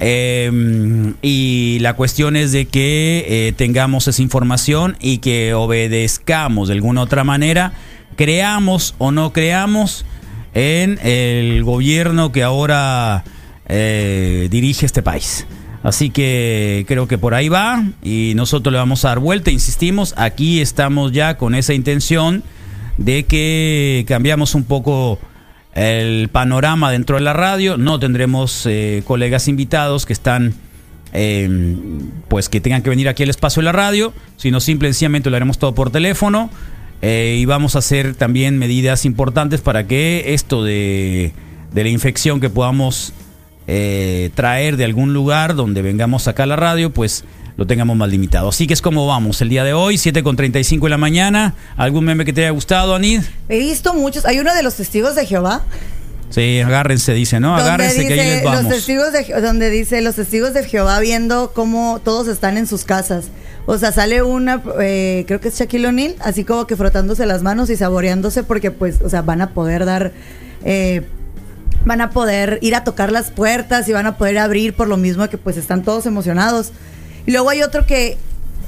[0.00, 6.74] Eh, y la cuestión es de que eh, tengamos esa información y que obedezcamos de
[6.74, 7.72] alguna otra manera,
[8.16, 10.04] creamos o no creamos
[10.54, 13.24] en el gobierno que ahora
[13.68, 15.46] eh, dirige este país.
[15.82, 20.14] Así que creo que por ahí va y nosotros le vamos a dar vuelta, insistimos,
[20.16, 22.42] aquí estamos ya con esa intención
[22.98, 25.18] de que cambiamos un poco
[25.74, 30.54] el panorama dentro de la radio, no tendremos eh, colegas invitados que están
[31.12, 31.48] eh,
[32.28, 35.30] pues que tengan que venir aquí al espacio de la radio, sino simple y sencillamente
[35.30, 36.50] lo haremos todo por teléfono
[37.02, 41.32] eh, y vamos a hacer también medidas importantes para que esto de,
[41.72, 43.12] de la infección que podamos
[43.66, 47.24] eh, traer de algún lugar donde vengamos acá a la radio, pues
[47.56, 48.48] lo tengamos más limitado.
[48.48, 51.54] Así que es como vamos el día de hoy, 7 con 35 de la mañana.
[51.76, 53.22] ¿Algún meme que te haya gustado, Anid?
[53.48, 54.24] He visto muchos.
[54.24, 55.62] Hay uno de los testigos de Jehová.
[56.30, 57.54] Sí, agárrense, dice, ¿no?
[57.54, 58.72] Agárrense que ahí les los vamos.
[58.72, 63.26] testigos de donde dice los testigos de Jehová viendo cómo todos están en sus casas.
[63.66, 67.42] O sea, sale una, eh, creo que es Shaquille O'Neal, así como que frotándose las
[67.42, 70.12] manos y saboreándose porque pues, o sea, van a poder dar,
[70.64, 71.02] eh,
[71.84, 74.96] van a poder ir a tocar las puertas y van a poder abrir por lo
[74.96, 76.72] mismo que pues están todos emocionados.
[77.26, 78.18] Y luego hay otro que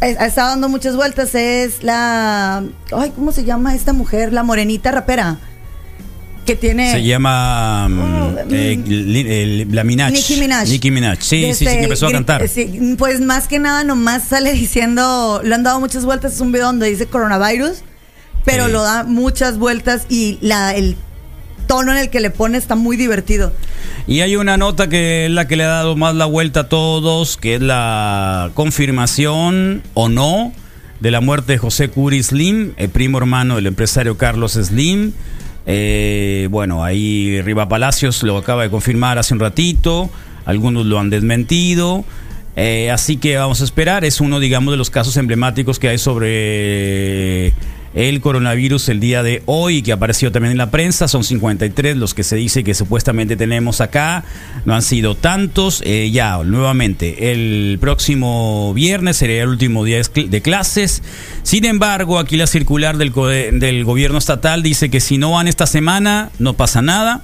[0.00, 4.32] eh, ha estado dando muchas vueltas, es la, ay, ¿cómo se llama esta mujer?
[4.32, 5.38] La morenita rapera.
[6.44, 6.92] Que tiene...
[6.92, 8.84] Se llama mm, Oh, eh, mm.
[8.88, 10.12] li- eh, la Minaj.
[10.12, 10.68] Nicki Minaj.
[10.68, 11.18] Nicki Minaj.
[11.20, 12.46] Sí, sí, sí, que empezó a cantar.
[12.48, 16.52] sí, pues más que nada, nomás sale diciendo, le han dado muchas vueltas, es un
[16.52, 17.78] video donde dice coronavirus,
[18.44, 18.72] pero Sí.
[18.72, 20.96] lo da muchas vueltas y la, el
[21.66, 23.52] tono en el que le pone está muy divertido.
[24.06, 26.68] Y hay una nota que es la que le ha dado más la vuelta a
[26.68, 30.52] todos, que es la confirmación o no
[31.00, 35.12] de la muerte de José Curi Slim, el primo hermano del empresario Carlos Slim.
[35.66, 40.10] Eh, bueno, ahí Riva Palacios lo acaba de confirmar hace un ratito,
[40.44, 42.04] algunos lo han desmentido.
[42.54, 45.98] Eh, así que vamos a esperar, es uno, digamos, de los casos emblemáticos que hay
[45.98, 47.52] sobre
[47.96, 51.08] el coronavirus el día de hoy, que apareció también en la prensa.
[51.08, 54.22] Son 53 los que se dice que supuestamente tenemos acá.
[54.66, 55.82] No han sido tantos.
[55.84, 61.02] Eh, ya, nuevamente, el próximo viernes sería el último día de clases.
[61.42, 66.30] Sin embargo, aquí la circular del gobierno estatal dice que si no van esta semana,
[66.38, 67.22] no pasa nada.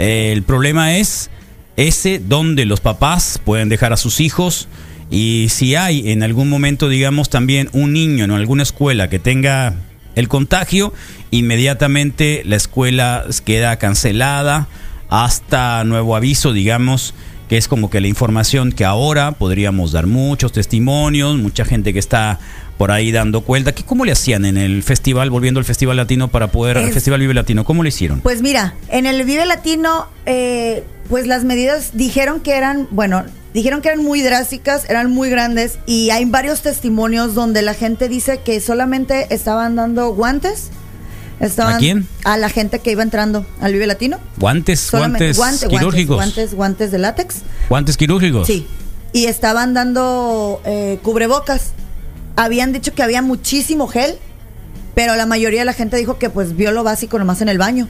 [0.00, 1.30] Eh, el problema es
[1.76, 4.66] ese donde los papás pueden dejar a sus hijos
[5.12, 9.76] y si hay en algún momento, digamos, también un niño en alguna escuela que tenga
[10.16, 10.92] el contagio,
[11.30, 14.68] inmediatamente la escuela queda cancelada
[15.08, 17.14] hasta nuevo aviso, digamos,
[17.48, 21.98] que es como que la información que ahora podríamos dar muchos testimonios, mucha gente que
[21.98, 22.38] está
[22.78, 23.72] por ahí dando cuenta.
[23.74, 26.94] ¿Qué, ¿Cómo le hacían en el festival, volviendo al Festival Latino para poder, al Es-
[26.94, 27.64] Festival Vive Latino?
[27.64, 28.20] ¿Cómo lo hicieron?
[28.22, 33.24] Pues mira, en el Vive Latino, eh, pues las medidas dijeron que eran, bueno,
[33.54, 38.08] dijeron que eran muy drásticas, eran muy grandes y hay varios testimonios donde la gente
[38.08, 40.70] dice que solamente estaban dando guantes.
[41.40, 42.06] Estaban ¿A quién?
[42.24, 44.18] A la gente que iba entrando al Vive Latino.
[44.38, 46.16] Guantes, Solamente- guantes guante- quirúrgicos.
[46.16, 47.36] Guantes, guantes de látex.
[47.68, 48.46] Guantes quirúrgicos.
[48.46, 48.66] Sí.
[49.12, 51.72] Y estaban dando eh, cubrebocas.
[52.36, 54.16] Habían dicho que había muchísimo gel,
[54.94, 57.58] pero la mayoría de la gente dijo que pues vio lo básico nomás en el
[57.58, 57.88] baño.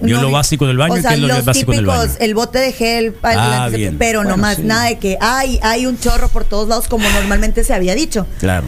[0.00, 2.12] Vio lo básico del baño, O ¿y sea, qué es lo los básico del baño?
[2.20, 3.68] el bote de gel, el Ah,
[3.98, 4.62] pero Bueno, nomás sí.
[4.62, 8.26] nada de que hay, hay un chorro por todos lados como normalmente se había dicho.
[8.38, 8.66] Claro.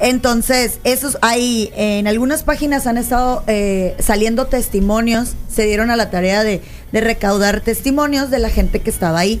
[0.00, 6.08] Entonces, esos hay, en algunas páginas han estado eh, saliendo testimonios, se dieron a la
[6.10, 6.62] tarea de,
[6.92, 9.40] de recaudar testimonios de la gente que estaba ahí.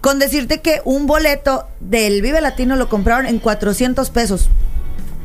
[0.00, 4.48] Con decirte que un boleto del Vive Latino lo compraron en 400 pesos,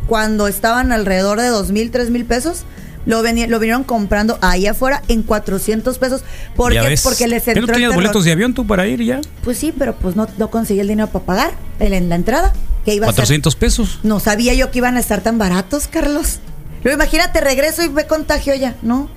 [0.08, 2.64] cuando estaban alrededor de 2 mil, 3 mil pesos.
[3.06, 6.24] Lo, veni- lo vinieron comprando ahí afuera en 400 pesos.
[6.56, 6.90] ¿Por Ya qué?
[6.90, 7.02] ves.
[7.04, 9.22] Porque les ¿Qué entró no el tenías boletos de avión tú para ir ya?
[9.44, 12.54] Pues sí, pero pues no, no conseguí el dinero para pagar el- en la entrada.
[12.84, 14.00] Que iba a ser 400 pesos.
[14.04, 16.40] no sabía yo que iban a estar tan baratos, Carlos.
[16.84, 19.10] Pero imagínate, regreso y me contagio ya, ¿no?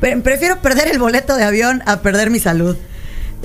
[0.00, 2.76] Pero prefiero perder el boleto de avión a perder mi salud.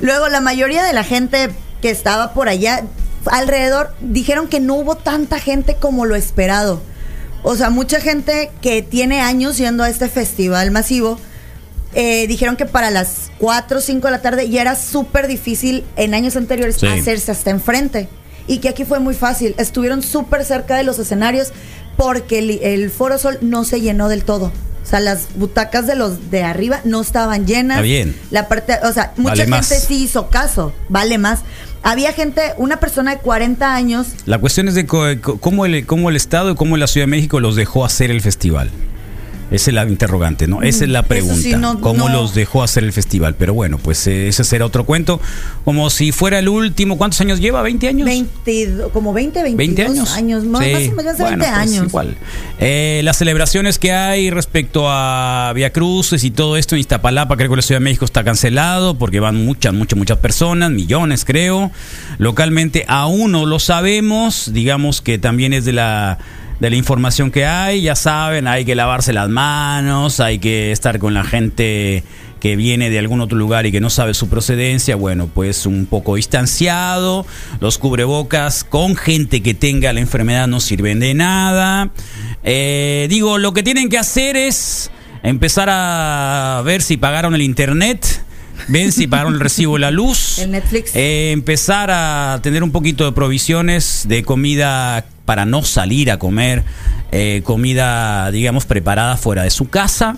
[0.01, 1.49] Luego, la mayoría de la gente
[1.81, 2.83] que estaba por allá
[3.25, 6.81] alrededor dijeron que no hubo tanta gente como lo esperado.
[7.43, 11.19] O sea, mucha gente que tiene años yendo a este festival masivo
[11.95, 15.83] eh, dijeron que para las 4 o 5 de la tarde ya era súper difícil
[15.95, 16.85] en años anteriores Sí.
[16.87, 18.07] hacerse hasta enfrente.
[18.45, 19.55] Y que aquí fue muy fácil.
[19.57, 21.51] Estuvieron súper cerca de los escenarios
[21.97, 24.51] porque el, el Foro Sol no se llenó del todo.
[24.83, 27.77] O sea, las butacas de los de arriba no estaban llenas.
[27.77, 28.15] Está bien.
[28.31, 29.67] La parte, o sea, mucha Vale gente más.
[29.67, 31.41] sí hizo caso, vale más.
[31.83, 36.15] Había gente, una persona de 40 años La cuestión es de cómo el, cómo el
[36.15, 38.69] Estado y cómo la Ciudad de México los dejó hacer el festival.
[39.51, 40.61] Esa es la interrogante, ¿no?
[40.61, 41.41] Esa es la Mm, pregunta.
[41.41, 42.13] sí, no- ¿Cómo no.
[42.21, 43.35] los dejó hacer el festival?
[43.37, 45.19] Pero bueno, pues eh, ese será otro cuento.
[45.65, 46.97] Como si fuera el último.
[46.97, 47.63] ¿Cuántos años lleva?
[47.63, 48.05] ¿20 años?
[48.05, 49.57] 20, como 20, 22
[49.89, 50.45] ¿20 años?
[50.45, 50.71] más, Sí.
[50.73, 51.85] más o menos de Bueno, 20 pues años.
[51.87, 52.17] igual.
[52.59, 57.49] Eh, las celebraciones que hay respecto a Via Cruces y todo esto en Iztapalapa, creo
[57.49, 61.71] que la Ciudad de México está cancelado porque van muchas, muchas, muchas personas, millones creo.
[62.17, 66.17] Localmente aún no lo sabemos, digamos que también es de la
[66.59, 70.99] de la información que hay, ya saben, hay que lavarse las manos, hay que estar
[70.99, 72.03] con la gente
[72.39, 75.85] que viene de algún otro lugar y que no sabe su procedencia, bueno, pues un
[75.85, 77.25] poco distanciado,
[77.59, 81.91] los cubrebocas con gente que tenga la enfermedad no sirven de nada.
[82.43, 84.89] Eh, digo, lo que tienen que hacer es
[85.23, 88.23] empezar a ver si pagaron el internet.
[88.67, 90.39] Ven si pagaron el recibo de la luz.
[90.39, 90.95] El Netflix.
[90.95, 96.63] Eh, empezar a tener un poquito de provisiones de comida para no salir a comer
[97.11, 100.17] eh, comida, digamos, preparada fuera de su casa.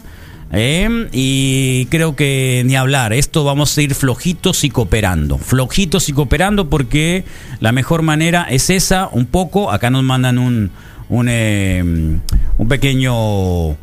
[0.54, 6.14] Eh, y creo que ni hablar, esto vamos a ir flojitos y cooperando, flojitos y
[6.14, 7.24] cooperando porque
[7.62, 10.72] la mejor manera es esa, un poco, acá nos mandan un,
[11.08, 11.82] un, eh,
[12.58, 13.78] un pequeño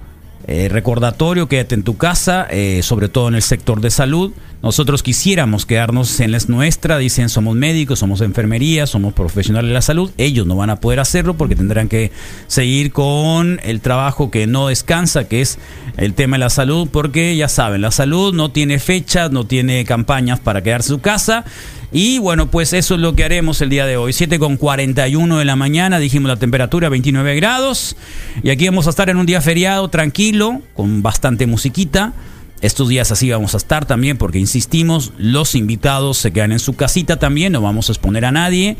[0.51, 4.33] eh, recordatorio, quédate en tu casa, eh, sobre todo en el sector de salud.
[4.63, 9.83] Nosotros quisiéramos quedarnos en la nuestra, dicen somos médicos, somos enfermería, somos profesionales de la
[9.83, 10.11] salud.
[10.17, 12.13] Ellos no van a poder hacerlo porque tendrán que
[12.47, 15.59] seguir con el trabajo que no descansa, que es
[15.99, 19.85] el tema de la salud, porque ya saben, la salud no tiene fechas, no tiene
[19.85, 21.45] campañas para quedarse en su casa.
[21.91, 24.13] Y bueno, pues eso es lo que haremos el día de hoy.
[24.13, 27.97] 7 con 41 de la mañana, dijimos la temperatura 29 grados.
[28.43, 32.13] Y aquí vamos a estar en un día feriado tranquilo, con bastante musiquita.
[32.61, 36.75] Estos días así vamos a estar también porque insistimos, los invitados se quedan en su
[36.75, 38.77] casita también, no vamos a exponer a nadie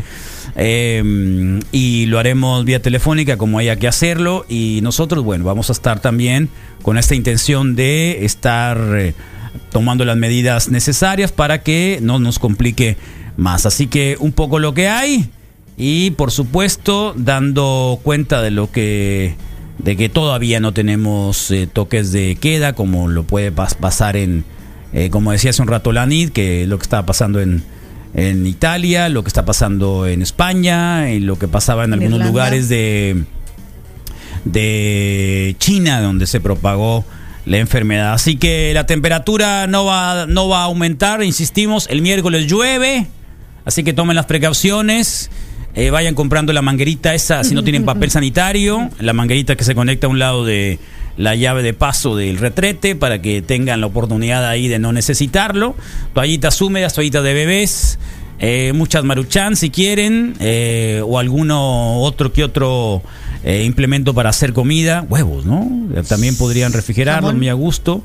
[0.57, 5.75] eh, y lo haremos vía telefónica como haya que hacerlo y nosotros, bueno, vamos a
[5.75, 6.49] estar también
[6.83, 9.15] con esta intención de estar eh,
[9.71, 12.97] tomando las medidas necesarias para que no nos complique
[13.37, 13.67] más.
[13.67, 15.29] Así que un poco lo que hay
[15.77, 19.35] y por supuesto dando cuenta de lo que
[19.79, 24.45] de que todavía no tenemos eh, toques de queda como lo puede pas- pasar en
[24.93, 27.63] eh, como decía hace un rato Lanid que lo que estaba pasando en
[28.15, 32.15] en Italia, lo que está pasando en España, y lo que pasaba en En algunos
[32.21, 32.31] Irlanda.
[32.33, 33.23] lugares de
[34.45, 37.05] de China donde se propagó
[37.49, 38.13] la enfermedad.
[38.13, 43.07] Así que la temperatura no va, no va a aumentar, insistimos, el miércoles llueve,
[43.65, 45.31] así que tomen las precauciones.
[45.75, 49.75] eh, vayan comprando la manguerita esa si no tienen papel sanitario, la manguerita que se
[49.75, 50.79] conecta a un lado de
[51.17, 55.75] la llave de paso del retrete para que tengan la oportunidad ahí de no necesitarlo.
[56.15, 57.99] Toallitas húmedas, toallitas de bebés,
[58.39, 63.03] eh, muchas maruchan si quieren, eh, o alguno otro que otro
[63.45, 65.69] eh, implemento para hacer comida, huevos, ¿no?
[65.95, 67.39] Eh, También podrían refrigerarlos Jamón.
[67.39, 68.03] muy a gusto,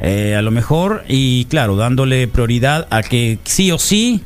[0.00, 4.22] eh, a lo mejor, y claro, dándole prioridad a que sí o sí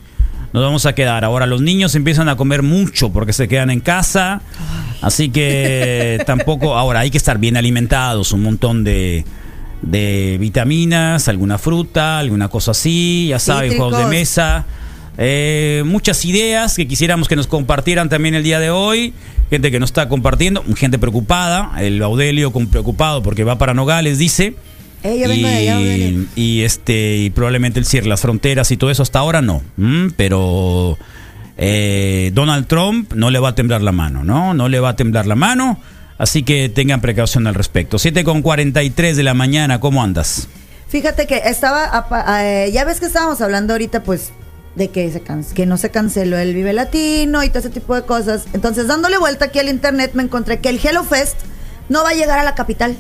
[0.52, 1.24] nos vamos a quedar.
[1.24, 4.42] Ahora los niños empiezan a comer mucho porque se quedan en casa,
[5.00, 9.24] así que tampoco, ahora hay que estar bien alimentados, un montón de,
[9.82, 14.66] de vitaminas, alguna fruta, alguna cosa así, ya saben, juegos de mesa.
[15.18, 19.12] Eh, muchas ideas que quisiéramos que nos compartieran también el día de hoy.
[19.50, 21.72] Gente que nos está compartiendo, gente preocupada.
[21.80, 24.54] El Audelio con preocupado porque va para Nogales, dice.
[25.02, 26.26] Eh, yo vengo de allá, Audelio.
[26.36, 29.62] y este y probablemente el cierre las fronteras y todo eso hasta ahora no.
[29.76, 30.98] Mm, pero
[31.56, 34.54] eh, Donald Trump no le va a temblar la mano, ¿no?
[34.54, 35.80] No le va a temblar la mano.
[36.16, 37.98] Así que tengan precaución al respecto.
[37.98, 40.48] 7 con 43 de la mañana, ¿cómo andas?
[40.88, 42.06] Fíjate que estaba,
[42.42, 44.32] eh, ya ves que estábamos hablando ahorita, pues,
[44.80, 47.94] de que, se can- que no se canceló el Vive Latino y todo ese tipo
[47.94, 48.44] de cosas.
[48.54, 51.36] Entonces, dándole vuelta aquí al internet, me encontré que el Hello Fest
[51.90, 52.96] no va a llegar a la capital.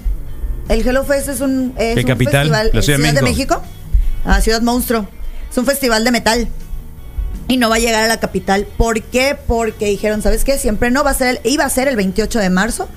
[0.68, 2.32] El Hello Fest es un, es ¿Qué un capital?
[2.48, 3.56] festival La Ciudad de de México.
[3.56, 3.62] México,
[4.30, 5.08] a Ciudad Monstruo.
[5.50, 6.48] Es un festival de metal.
[7.48, 8.66] Y no va a llegar a la capital.
[8.76, 9.36] ¿Por qué?
[9.46, 10.58] Porque dijeron, ¿sabes qué?
[10.58, 12.88] Siempre no va a ser, el- iba a ser el 28 de marzo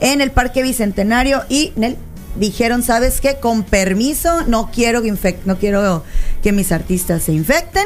[0.00, 1.96] en el Parque Bicentenario y Nel,
[2.36, 3.38] dijeron, ¿sabes qué?
[3.40, 6.04] Con permiso, no quiero que infec- no quiero
[6.42, 7.84] que mis artistas se infecten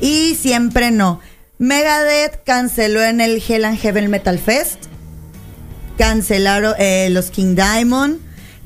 [0.00, 1.20] y siempre no.
[1.58, 4.84] Megadeth canceló en el Hell and Heaven Metal Fest.
[5.98, 8.18] Cancelaron eh, los King Diamond.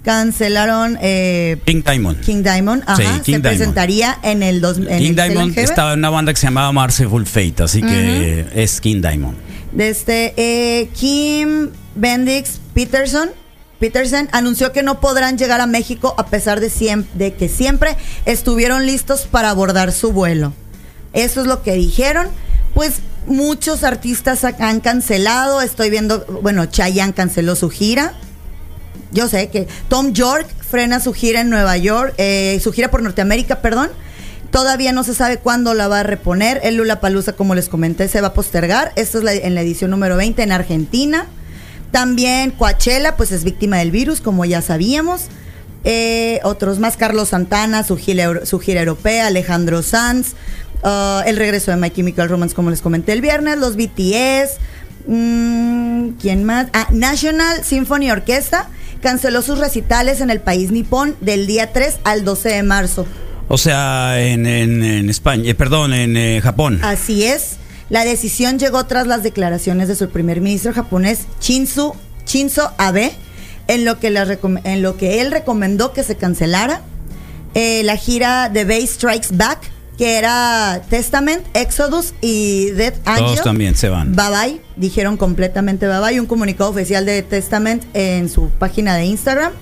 [0.05, 2.21] Cancelaron eh, King Diamond.
[2.23, 2.83] King Diamond.
[2.87, 3.43] Ajá, Sí, King se Diamond.
[3.43, 6.73] presentaría en el dos, en King el Diamond estaba en una banda que se llamaba
[6.73, 9.37] Merciful Fate, así que es King Diamond.
[9.73, 13.31] Desde eh, Kim Bendix Peterson.
[13.79, 19.23] Peterson anunció que no podrán llegar a México a pesar de que siempre estuvieron listos
[19.31, 20.53] para abordar su vuelo.
[21.13, 22.29] Eso es lo que dijeron.
[22.75, 25.61] Pues muchos artistas ha- han cancelado.
[25.61, 28.15] Estoy viendo, bueno, Chayanne canceló su gira.
[29.13, 33.03] Yo sé que Tom York frena su gira en Nueva York, eh, su gira por
[33.03, 33.91] Norteamérica, perdón.
[34.53, 36.61] Todavía no se sabe cuándo la va a reponer.
[36.65, 38.93] El Lula Palusa, como les comenté, se va a postergar.
[38.97, 41.27] Esto es en la edición número 20 en Argentina.
[41.91, 45.23] También Coachella, pues es víctima del virus, como ya sabíamos.
[45.83, 50.35] Eh, otros más, Carlos Santana, su gira europea, Alejandro Sanz,
[50.83, 54.59] ah, el regreso de My Chemical Romance, como les comenté el viernes, los BTS,
[55.07, 56.69] mm, ¿quién más?
[56.73, 58.69] Ah, National Symphony Orchestra
[59.03, 63.07] canceló sus recitales en el país nipón del día 3 al 12 de marzo.
[63.49, 66.81] O sea, en, en- en España, eh, perdón, en eh, Japón.
[66.83, 67.57] Así es.
[67.89, 73.13] La decisión llegó tras las declaraciones de su primer ministro japonés, Shinzo, Shinzo Abe,
[73.67, 76.83] en lo, que la en lo que él recomendó que se cancelara
[77.55, 79.59] eh, la gira de Bass Strikes Back,
[80.01, 83.25] que era Testament, Exodus y Death Angel.
[83.27, 84.17] Todos también se van.
[84.17, 86.19] Bye bye, dijeron completamente bye bye.
[86.19, 89.53] Un comunicado oficial de Testament en su página de Instagram.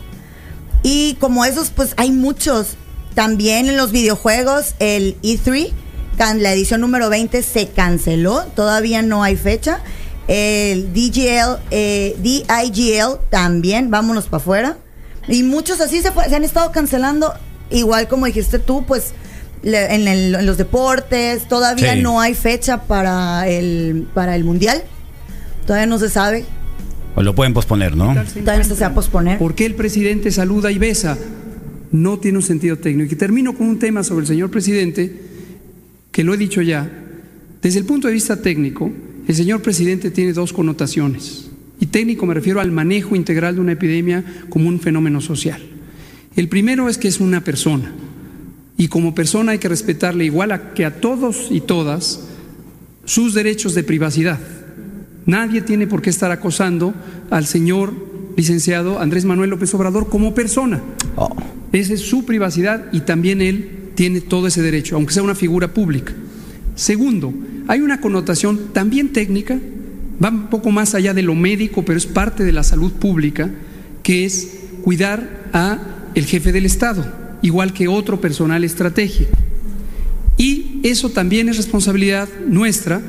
[0.84, 2.76] Y como esos, pues hay muchos.
[3.16, 5.72] También en los videojuegos, el E3,
[6.16, 8.45] can- la edición número 20 se canceló.
[8.55, 9.80] Todavía no hay fecha.
[10.28, 14.78] El DGL, eh, DIGL también, vámonos para afuera.
[15.26, 17.34] Y muchos así se, fue- se han estado cancelando.
[17.70, 19.14] Igual como dijiste tú, pues
[19.63, 22.03] le- en, el- en los deportes, todavía Sí.
[22.03, 24.83] no hay fecha para el, para el mundial.
[25.67, 26.45] Todavía no se sabe.
[27.15, 28.15] O lo pueden posponer, ¿no?
[28.15, 29.39] Todavía no se va a posponer.
[29.39, 31.19] ¿Por qué el presidente saluda y besa?
[31.91, 33.13] No tiene un sentido técnico.
[33.13, 35.21] Y termino con un tema sobre el señor presidente,
[36.13, 36.89] que lo he dicho ya.
[37.61, 38.91] Desde el punto de vista técnico,
[39.27, 41.47] el señor presidente tiene dos connotaciones.
[41.81, 45.61] Y técnico me refiero al manejo integral de una epidemia como un fenómeno social.
[46.37, 47.93] El primero es que es una persona.
[48.79, 52.20] Y como persona hay que respetarle igual a, que a todos y todas
[53.05, 54.39] sus derechos de privacidad.
[55.26, 56.95] Nadie tiene por qué estar acosando
[57.29, 57.93] al señor
[58.37, 60.81] licenciado Andrés Manuel López Obrador como persona.
[61.16, 61.37] Oh.
[61.72, 65.74] Esa es su privacidad y también él tiene todo ese derecho, aunque sea una figura
[65.74, 66.14] pública.
[66.76, 67.35] Segundo,
[67.66, 69.59] hay una connotación también técnica,
[70.22, 73.51] va un poco más allá de lo médico, pero es parte de la salud pública,
[74.03, 75.79] que es cuidar a
[76.14, 77.05] el jefe del Estado,
[77.43, 79.36] igual que otro personal estratégico.
[80.36, 83.03] Y eso también es responsabilidad nuestra,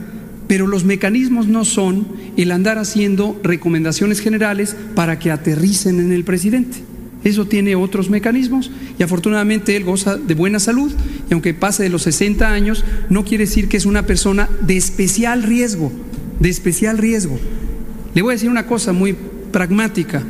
[0.47, 2.07] pero los mecanismos no son
[2.37, 6.79] el andar haciendo recomendaciones generales para que aterricen en el presidente.
[7.23, 10.91] Eso tiene otros mecanismos y afortunadamente él goza de buena salud
[11.29, 14.77] y aunque pase de los 60 años, no quiere decir que es una persona de
[14.77, 15.91] especial riesgo,
[16.39, 17.37] de especial riesgo.
[18.15, 19.15] Le voy a decir una cosa muy
[19.51, 20.23] pragmática.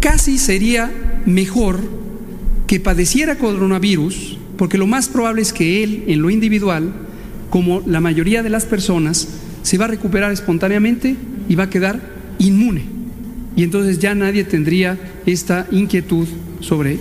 [0.00, 0.90] casi sería
[1.26, 1.80] mejor
[2.68, 6.92] que padeciera coronavirus, porque lo más probable es que él, en lo individual,
[7.50, 9.26] como la mayoría de las personas,
[9.62, 11.16] se va a recuperar espontáneamente
[11.48, 12.00] y va a quedar
[12.38, 12.82] inmune.
[13.56, 16.28] Y entonces ya nadie tendría esta inquietud
[16.60, 16.98] sobre él.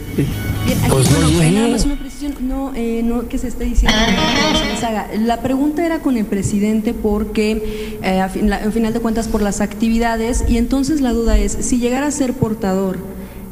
[0.66, 3.96] Bien, aquí, bueno, eh, nada más una precisión, no, eh, no que se esté diciendo
[4.08, 5.08] que no se les haga.
[5.20, 9.28] La pregunta era con el presidente porque, eh, a, fin- la- a final de cuentas,
[9.28, 12.98] por las actividades, y entonces la duda es, si llegara a ser portador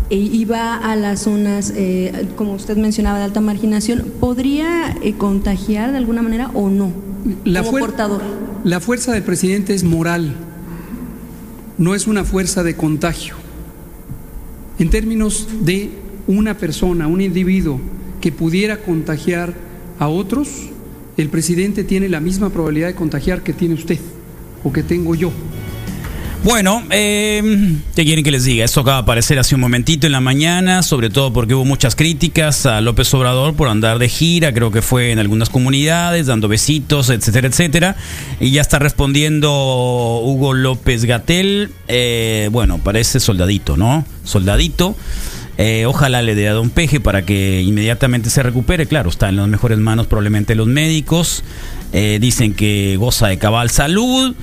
[0.10, 5.98] iba a las zonas, eh, como usted mencionaba, de alta marginación, ¿podría eh, contagiar de
[5.98, 6.92] alguna manera o no?
[7.44, 8.22] La, como portador.
[8.64, 10.36] la fuerza del presidente es moral,
[11.78, 13.36] no es una fuerza de contagio.
[14.78, 15.90] En términos de
[16.28, 17.80] una persona, un individuo
[18.22, 19.54] que pudiera contagiar
[20.00, 20.70] a otros,
[21.18, 24.00] el presidente tiene la misma probabilidad de contagiar que tiene usted
[24.64, 25.32] o que tengo yo.
[26.44, 27.42] Bueno, eh,
[27.96, 28.66] ¿qué quieren que les diga?
[28.66, 31.96] Esto acaba de aparecer hace un momentito en la mañana, sobre todo porque hubo muchas
[31.96, 36.48] críticas a López Obrador por andar de gira, creo que fue en algunas comunidades, dando
[36.48, 37.96] besitos, etcétera, etcétera.
[38.40, 44.06] Y ya está respondiendo Hugo López Gatel, eh, bueno, parece soldadito, ¿no?
[44.24, 44.96] Soldadito.
[45.58, 48.88] Eh, ojalá le dé a Don Peje para que inmediatamente se recupere.
[48.88, 51.44] Claro, está en las mejores manos probablemente los médicos.
[51.94, 54.36] Eh, dicen que goza de cabal salud.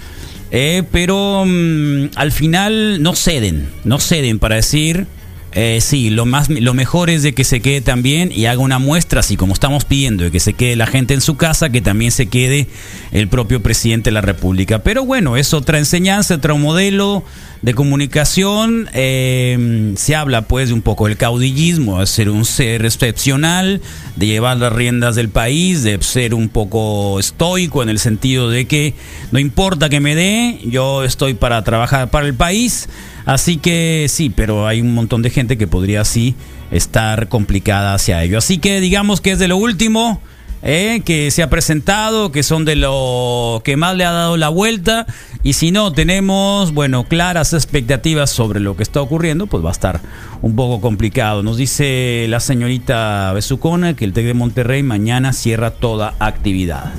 [0.55, 5.07] Eh, pero mm, al final no ceden, no ceden para decir,
[5.55, 8.79] eh, sí, lo, más, lo mejor es de que se quede también y haga una
[8.79, 11.81] muestra, así como estamos pidiendo, de que se quede la gente en su casa, que
[11.81, 12.69] también se quede
[13.13, 14.81] el propio presidente de la República.
[14.81, 17.25] Pero bueno, es otra enseñanza, otro modelo
[17.63, 18.89] de comunicación.
[18.93, 23.81] eh, se habla pues de un poco del caudillismo, de ser un ser excepcional,
[24.17, 28.67] de llevar las riendas del país, de ser un poco estoico en el sentido de
[28.67, 28.95] que
[29.31, 32.89] no importa que me dé, yo estoy para trabajar para el país.
[33.25, 36.35] Así que sí, pero hay un montón de gente que podría así
[36.71, 38.39] estar complicada hacia ello.
[38.39, 40.21] Así que digamos que es de lo último
[40.65, 44.49] eh, que se ha presentado, que son de lo que más le ha dado la
[44.49, 45.07] vuelta.
[45.43, 49.73] Y si no tenemos, bueno, claras expectativas sobre lo que está ocurriendo, pues va a
[49.73, 50.01] estar
[50.41, 51.43] un poco complicado.
[51.43, 56.93] Nos dice la señorita Besucona que el TEC de Monterrey mañana cierra toda actividad.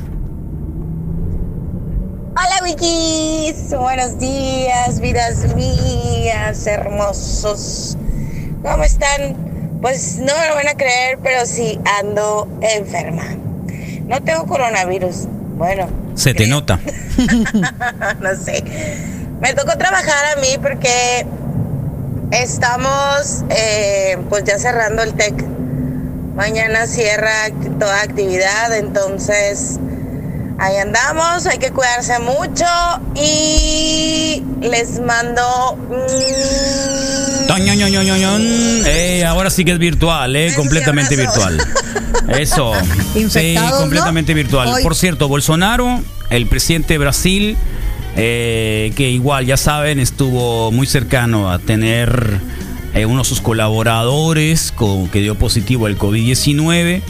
[2.35, 2.59] Hola
[3.43, 7.97] Buenos días, vidas mías, hermosos.
[8.61, 9.35] ¿Cómo están?
[9.81, 13.35] Pues no me lo van a creer, pero sí ando enferma.
[14.07, 15.27] No tengo coronavirus.
[15.57, 16.79] Bueno, Se te nota.
[18.21, 18.63] no sé.
[19.41, 21.25] Me tocó trabajar a mí porque
[22.31, 25.43] estamos eh, pues ya cerrando el TEC.
[26.33, 29.81] Mañana cierra toda actividad, entonces
[30.59, 32.65] ahí andamos, hay que cuidarse mucho
[33.15, 35.77] y les mando...
[35.89, 38.41] mm, Toñoñoñoñoñón.
[38.85, 41.57] Eh, ahora sí que es virtual, eh, completamente virtual.
[42.29, 42.71] Eso.
[43.29, 44.69] Sí, completamente virtual.
[44.69, 47.57] Hoy- Por cierto, Bolsonaro, el presidente de Brasil,
[48.15, 52.39] eh, que igual ya saben, estuvo muy cercano a tener
[52.95, 57.01] eh, uno de sus colaboradores con, que dio positivo al COVID-19.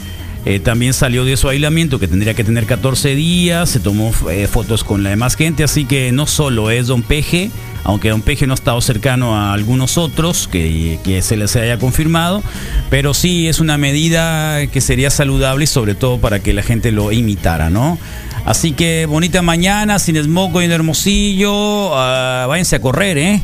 [0.46, 4.46] Eh, también salió de su aislamiento que tendría que tener 14 días, se tomó eh,
[4.46, 7.50] fotos con la demás gente, así que no solo es Don Peje,
[7.82, 11.78] aunque Don Peje no ha estado cercano a algunos otros que, que se les haya
[11.78, 12.42] confirmado,
[12.90, 16.92] pero sí es una medida que sería saludable y sobre todo para que la gente
[16.92, 17.98] lo imitara, ¿no?
[18.44, 23.42] Así que bonita mañana, sin smog hoy en Hermosillo, ah, váyanse a correr, ¿eh?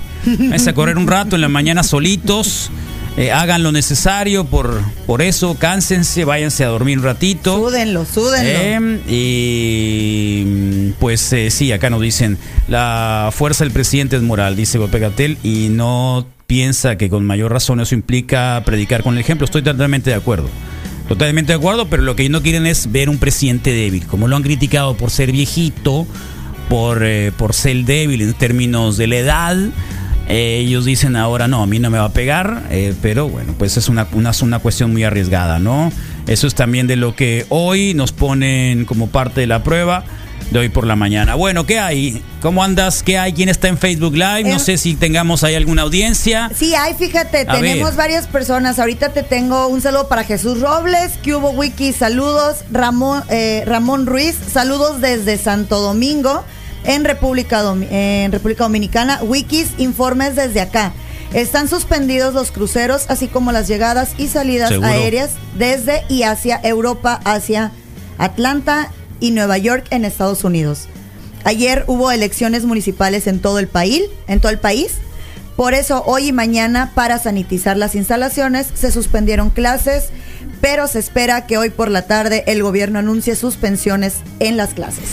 [0.68, 2.70] A correr un rato en la mañana solitos.
[3.20, 7.54] Eh, hagan lo necesario por, por eso, cánsense, váyanse a dormir un ratito.
[7.54, 8.48] Súdenlo, súdenlo.
[8.50, 14.56] Eh, y mm, pues eh, sí, acá nos dicen, la fuerza del presidente es moral,
[14.56, 19.20] dice Pepe Gatel, y no piensa que con mayor razón eso implica predicar con el
[19.20, 19.44] ejemplo.
[19.44, 20.48] Estoy totalmente de acuerdo.
[21.06, 24.06] Totalmente de acuerdo, pero lo que no quieren es ver un presidente débil.
[24.06, 26.06] Como lo han criticado por ser viejito,
[26.70, 29.56] por, eh, por ser débil en términos de la edad,
[30.30, 33.54] eh, ellos dicen ahora no, a mí no me va a pegar, eh, pero bueno,
[33.58, 35.92] pues es una, una, una cuestión muy arriesgada, ¿no?
[36.26, 40.04] Eso es también de lo que hoy nos ponen como parte de la prueba
[40.50, 41.36] de hoy por la mañana.
[41.36, 42.22] Bueno, ¿qué hay?
[42.42, 43.02] ¿Cómo andas?
[43.04, 43.32] ¿Qué hay?
[43.32, 44.42] ¿Quién está en Facebook Live?
[44.44, 46.50] No Em- sé si tengamos ahí alguna audiencia.
[46.56, 47.96] Sí, hay, fíjate, A tenemos ver.
[47.98, 48.78] varias personas.
[48.80, 52.64] Ahorita te tengo un saludo para Jesús Robles, que hubo Wiki, saludos.
[52.72, 56.44] Ramón, eh, Ramón Ruiz, saludos desde Santo Domingo,
[56.84, 59.20] en República, Domi- en República Dominicana.
[59.22, 60.92] Wikis, informes desde acá.
[61.32, 64.88] Están suspendidos los cruceros, así como las llegadas y salidas Seguro.
[64.88, 67.70] aéreas desde y hacia Europa, hacia
[68.18, 70.88] Atlanta y Nueva York en Estados Unidos.
[71.44, 74.94] Ayer hubo elecciones municipales en todo el país, en todo el país.
[75.60, 80.08] Por eso hoy y mañana para sanitizar las instalaciones se suspendieron clases,
[80.62, 85.12] pero se espera que hoy por la tarde el gobierno anuncie suspensiones en las clases.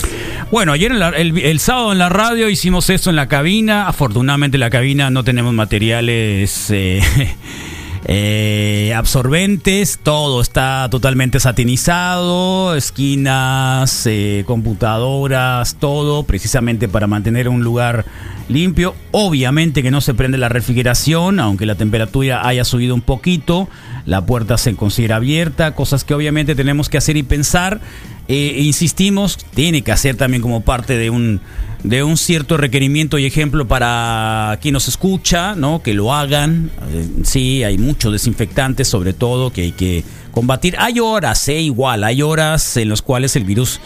[0.50, 3.88] Bueno, ayer el, sábado en la radio hicimos esto en la cabina.
[3.88, 7.02] Afortunadamente en la cabina no tenemos materiales eh,
[8.04, 9.98] eh, absorbentes.
[10.02, 12.74] Todo está totalmente satinizado.
[12.74, 18.04] Esquinas, eh, computadoras, todo precisamente para mantener un lugar
[18.48, 18.94] limpio.
[19.10, 23.68] Obviamente que no se prende la refrigeración, aunque la temperatura haya subido un poquito.
[24.06, 27.80] La puerta se considera abierta, cosas que obviamente tenemos que hacer y pensar.
[28.28, 31.40] Eh, insistimos, tiene que hacer también como parte de un,
[31.82, 35.82] de un cierto requerimiento y ejemplo para quien nos escucha, ¿no?
[35.82, 36.70] Que lo hagan.
[36.90, 40.74] Eh, sí, hay muchos desinfectantes, sobre todo, que hay que combatir.
[40.78, 43.80] Hay horas, eh, igual, hay horas en las cuales el virus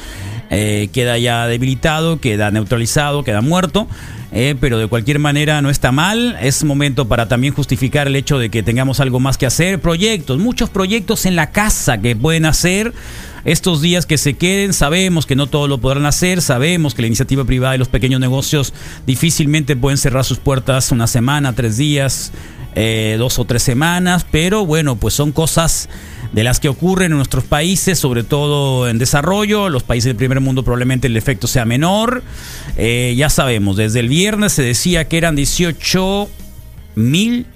[0.50, 3.86] eh, queda ya debilitado, queda neutralizado, queda muerto.
[4.32, 6.36] eh, pero de cualquier manera no está mal.
[6.40, 9.78] Es momento para también justificar el hecho de que tengamos algo más que hacer.
[9.80, 12.92] Proyectos, muchos proyectos en la casa que pueden hacer.
[13.44, 17.08] Estos días que se queden, sabemos que no todos lo podrán hacer, sabemos que la
[17.08, 18.72] iniciativa privada y los pequeños negocios
[19.04, 22.30] difícilmente pueden cerrar sus puertas una semana, tres días,
[22.76, 25.88] eh, dos o tres semanas, pero bueno, pues son cosas
[26.32, 29.68] de las que ocurren en nuestros países, sobre todo en desarrollo.
[29.68, 32.22] Los países del primer mundo probablemente el efecto sea menor.
[32.76, 36.28] Eh, ya sabemos, desde el viernes se decía que eran 18
[36.94, 37.46] mil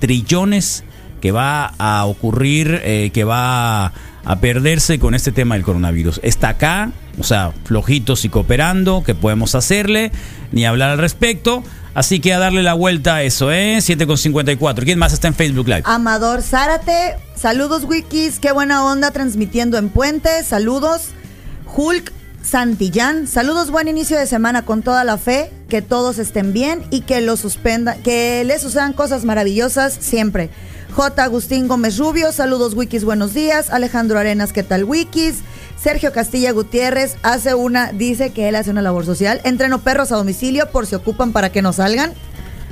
[0.00, 0.82] trillones
[1.20, 3.92] que va a ocurrir, eh, que va a
[4.40, 6.20] perderse con este tema del coronavirus.
[6.22, 10.12] Está acá, o sea, flojitos y cooperando, que podemos hacerle,
[10.52, 11.62] ni hablar al respecto.
[11.92, 13.78] Así que a darle la vuelta a eso, ¿eh?
[13.78, 14.84] 7.54.
[14.84, 15.82] ¿Quién más está en Facebook Live?
[15.84, 21.08] Amador Zárate, saludos Wikis, qué buena onda transmitiendo en Puente, saludos.
[21.74, 22.12] Hulk
[22.42, 27.02] Santillán, saludos, buen inicio de semana con toda la fe, que todos estén bien y
[27.02, 30.48] que lo suspenda, que les sucedan cosas maravillosas siempre.
[30.90, 31.22] J.
[31.22, 33.70] Agustín Gómez Rubio, saludos Wikis, buenos días.
[33.70, 35.36] Alejandro Arenas, ¿qué tal Wikis?
[35.80, 39.40] Sergio Castilla Gutiérrez hace una, dice que él hace una labor social.
[39.44, 42.12] Entreno perros a domicilio por si ocupan para que no salgan.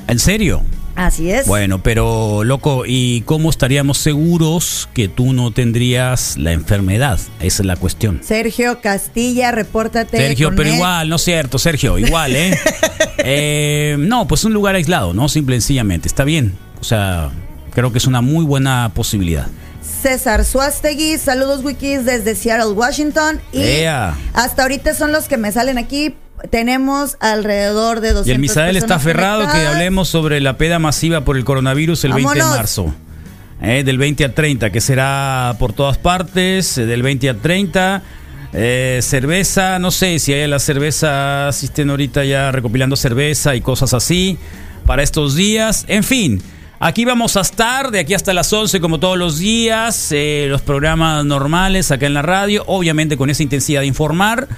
[0.09, 0.63] ¿En serio?
[0.95, 1.47] Así es.
[1.47, 7.21] Bueno, pero loco, ¿y cómo estaríamos seguros que tú no tendrías la enfermedad?
[7.41, 8.21] Esa es la cuestión.
[8.25, 10.17] Sergio Castilla, repórtate.
[10.17, 10.75] Sergio, pero él.
[10.75, 12.59] igual, no es cierto, Sergio, igual, ¿eh?
[13.19, 15.29] Eh, No, pues un lugar aislado, ¿no?
[15.29, 16.57] Simple y sencillamente, está bien.
[16.81, 17.31] O sea,
[17.79, 19.47] creo que es una muy buena posibilidad.
[20.03, 23.41] César Suastegui, saludos wikis desde Seattle, Washington.
[23.53, 23.85] Y
[24.35, 26.17] hasta ahorita son los que me salen aquí.
[26.51, 31.21] Tenemos alrededor de 200 Y el Misael está aferrado que hablemos sobre la peda masiva
[31.21, 32.93] por el coronavirus el 20 de marzo.
[33.63, 38.03] Eh, del 20 al 30, que será por todas partes, eh, del 20 al 30.
[38.55, 43.61] Eh, cerveza, no sé si hay la cerveza, si estén ahorita ya recopilando cerveza y
[43.61, 44.37] cosas así
[44.85, 45.85] para estos días.
[45.87, 46.43] En fin,
[46.81, 50.63] aquí vamos a estar de aquí hasta las 11 como todos los días, eh, los
[50.63, 54.49] programas normales acá en la radio, obviamente con esa intensidad de informar.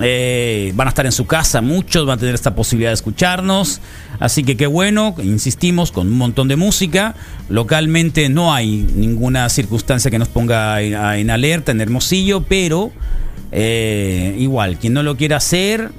[0.00, 3.80] Eh, van a estar en su casa, muchos van a tener esta posibilidad de escucharnos.
[4.20, 7.14] Así que qué bueno, insistimos, con un montón de música.
[7.48, 12.92] Localmente no hay ninguna circunstancia que nos ponga en, alerta en Hermosillo, pero
[13.50, 15.90] eh, igual, quien no lo quiera hacer,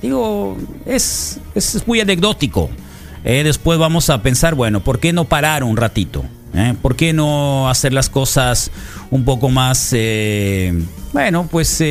[0.00, 0.56] digo,
[0.86, 2.70] es, es muy anecdótico.
[3.24, 6.24] Eh, después vamos a pensar, bueno, ¿por qué no parar un ratito?
[6.54, 6.74] ¿Eh?
[6.82, 8.70] ¿Por qué no hacer las cosas
[9.10, 10.74] un poco más, eh,
[11.12, 11.82] bueno, pues,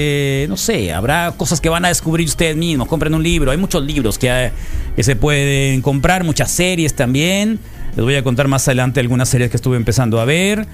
[0.47, 3.83] no sé, habrá cosas que van a descubrir ustedes mismos, compren un libro, hay muchos
[3.83, 4.51] libros que,
[4.95, 7.59] que se pueden comprar, muchas series también.
[7.95, 10.65] Les voy a contar más adelante algunas series que estuve empezando a ver,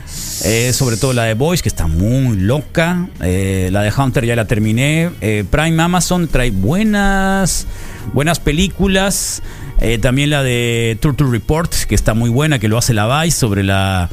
[0.72, 5.10] sobre todo la de Boys, que está muy loca, la de Hunter ya la terminé,
[5.50, 7.66] Prime Amazon trae buenas,
[8.14, 9.42] buenas películas.
[9.80, 13.38] Eh, también la de Turtle Report, que está muy buena, que lo hace la Vice
[13.38, 14.10] sobre la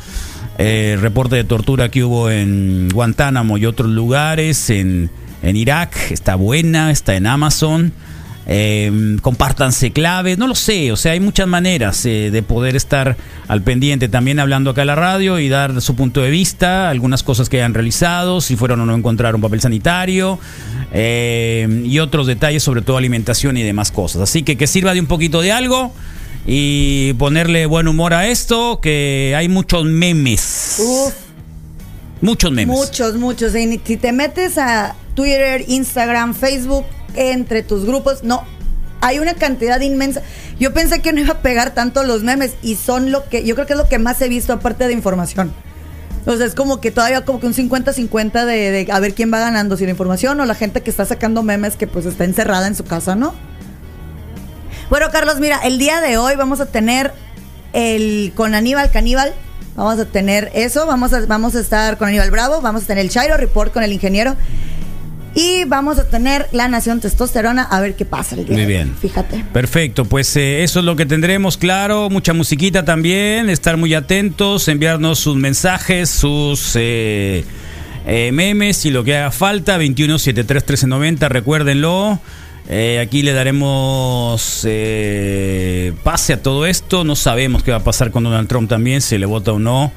[0.59, 5.11] eh, reporte de tortura que hubo en Guantánamo y otros lugares, en,
[5.43, 5.97] en Irak.
[6.11, 7.93] Está buena, está en Amazon.
[8.47, 13.17] Eh, compártanse claves, no lo sé, o sea, hay muchas maneras eh, de poder estar
[13.49, 17.23] al pendiente, también hablando acá a la radio y dar su punto de vista, algunas
[17.23, 20.39] cosas que hayan realizado, si fueron o no encontrar un papel sanitario
[20.93, 24.21] eh, y otros detalles sobre todo alimentación y demás cosas.
[24.21, 25.93] Así que que sirva de un poquito de algo
[26.47, 30.77] y ponerle buen humor a esto, que hay muchos memes.
[30.81, 31.15] Uf,
[32.21, 32.77] Muchos memes.
[32.77, 33.55] muchos, muchos.
[33.55, 36.85] Y Si te metes a Twitter, Instagram, Facebook,
[37.15, 38.45] entre tus grupos, no.
[39.01, 40.23] Hay una cantidad inmensa.
[40.59, 43.55] Yo pensé que no iba a pegar tanto los memes y son lo que, yo
[43.55, 45.53] creo que es lo que más he visto aparte de información.
[46.27, 49.31] O sea, es como que todavía como que un 50-50 de, de a ver quién
[49.33, 52.25] va ganando, si la información o la gente que está sacando memes que pues está
[52.25, 53.35] encerrada en su casa, ¿no?
[54.89, 57.13] Bueno, Carlos, mira, el día de hoy vamos a tener
[57.75, 59.35] el con Aníbal Caníbal.
[59.77, 63.05] Vamos a tener eso, vamos a, vamos a estar con Aníbal Bravo, vamos a tener
[63.05, 64.37] el Chairo Report con el ingeniero.
[65.35, 68.95] Y vamos a tener la Nación Testosterona a ver qué pasa el día Muy bien.
[68.97, 69.45] Fíjate.
[69.53, 74.69] Perfecto, pues eh, eso es lo que tendremos, claro, mucha musiquita también, estar muy atentos,
[74.69, 77.45] enviarnos sus mensajes, sus eh,
[78.07, 82.21] eh, memes y lo que haga falta, 21731390, recuérdenlo.
[82.69, 88.11] Eh, aquí le daremos eh, pase a todo esto, no sabemos qué va a pasar
[88.11, 89.93] con Donald Trump también, si le vota o no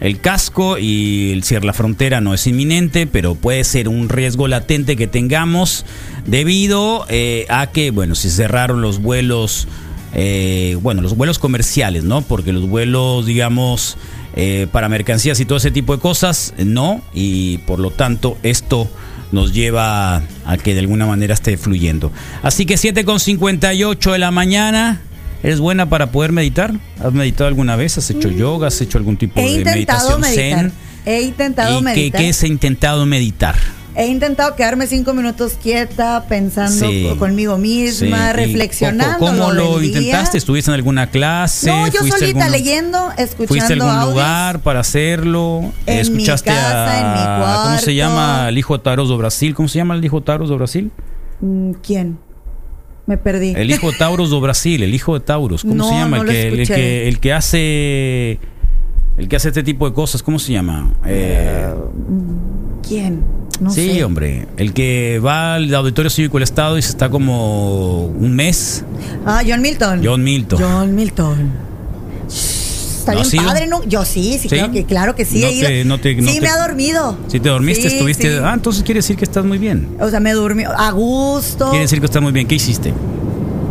[0.00, 4.48] el casco y el cierre la frontera no es inminente, pero puede ser un riesgo
[4.48, 5.84] latente que tengamos
[6.26, 9.68] debido eh, a que, bueno, si cerraron los vuelos,
[10.14, 12.22] eh, bueno, los vuelos comerciales, ¿no?
[12.22, 13.98] Porque los vuelos, digamos,
[14.34, 18.88] eh, para mercancías y todo ese tipo de cosas, no, y por lo tanto esto
[19.32, 22.10] nos lleva a que de alguna manera esté fluyendo.
[22.42, 25.02] Así que 7 con 58 de la mañana.
[25.42, 26.74] ¿Eres buena para poder meditar?
[27.02, 27.96] ¿Has meditado alguna vez?
[27.98, 28.68] ¿Has hecho yoga?
[28.68, 30.58] ¿Has hecho algún tipo He de meditación meditar.
[30.60, 30.72] zen?
[31.06, 32.20] He intentado ¿Y qué, meditar.
[32.20, 33.54] qué has intentado meditar?
[33.96, 37.08] He intentado quedarme cinco minutos quieta, pensando Sí.
[37.18, 39.18] conmigo misma, Sí, reflexionando.
[39.18, 40.38] ¿Cómo lo intentaste?
[40.38, 41.68] ¿Estuviste en alguna clase?
[41.70, 44.10] No, yo ¿Fuiste a solita algún- leyendo, escuchando ¿Fuiste a algún audios.
[44.10, 45.72] lugar para hacerlo?
[45.86, 47.60] En mi ¿Escuchaste casa, en mi a...
[47.64, 49.54] ¿Cómo se llama el hijo de Tauros de Brasil?
[49.54, 50.90] ¿Cómo se llama el hijo de Tauros de Brasil?
[51.40, 52.18] Mm, ¿Quién?
[53.10, 53.54] Me perdí.
[53.56, 55.62] El hijo de Tauros de Brasil, el hijo de Tauros.
[55.62, 56.18] ¿Cómo No, se llama?
[56.18, 58.38] no el, que, el, que, el que hace...
[59.18, 60.92] El que hace este tipo de cosas, ¿cómo se llama?
[61.04, 61.74] Eh,
[62.86, 63.24] ¿Quién?
[63.60, 64.04] No sí, sé.
[64.04, 64.46] hombre.
[64.56, 68.84] El que va al Auditorio Cívico del Estado y se está como un mes.
[69.26, 70.02] Ah, John Milton.
[70.04, 70.60] John Milton.
[70.62, 71.50] John Milton.
[73.12, 73.84] Está ¿No bien padre, ¿no?
[73.84, 74.48] Yo sí, sí, ¿Sí?
[74.48, 75.68] Claro, que, claro que sí No he ido.
[75.68, 77.18] te- no te- sí, te- me ha dormido.
[77.28, 78.38] Si te dormiste, Sí, estuviste...
[78.42, 79.88] Ah, entonces quiere decir que estás muy bien.
[80.00, 81.70] O sea, me durmió a gusto.
[81.70, 82.46] Quiere decir que estás muy bien.
[82.46, 82.92] ¿Qué hiciste?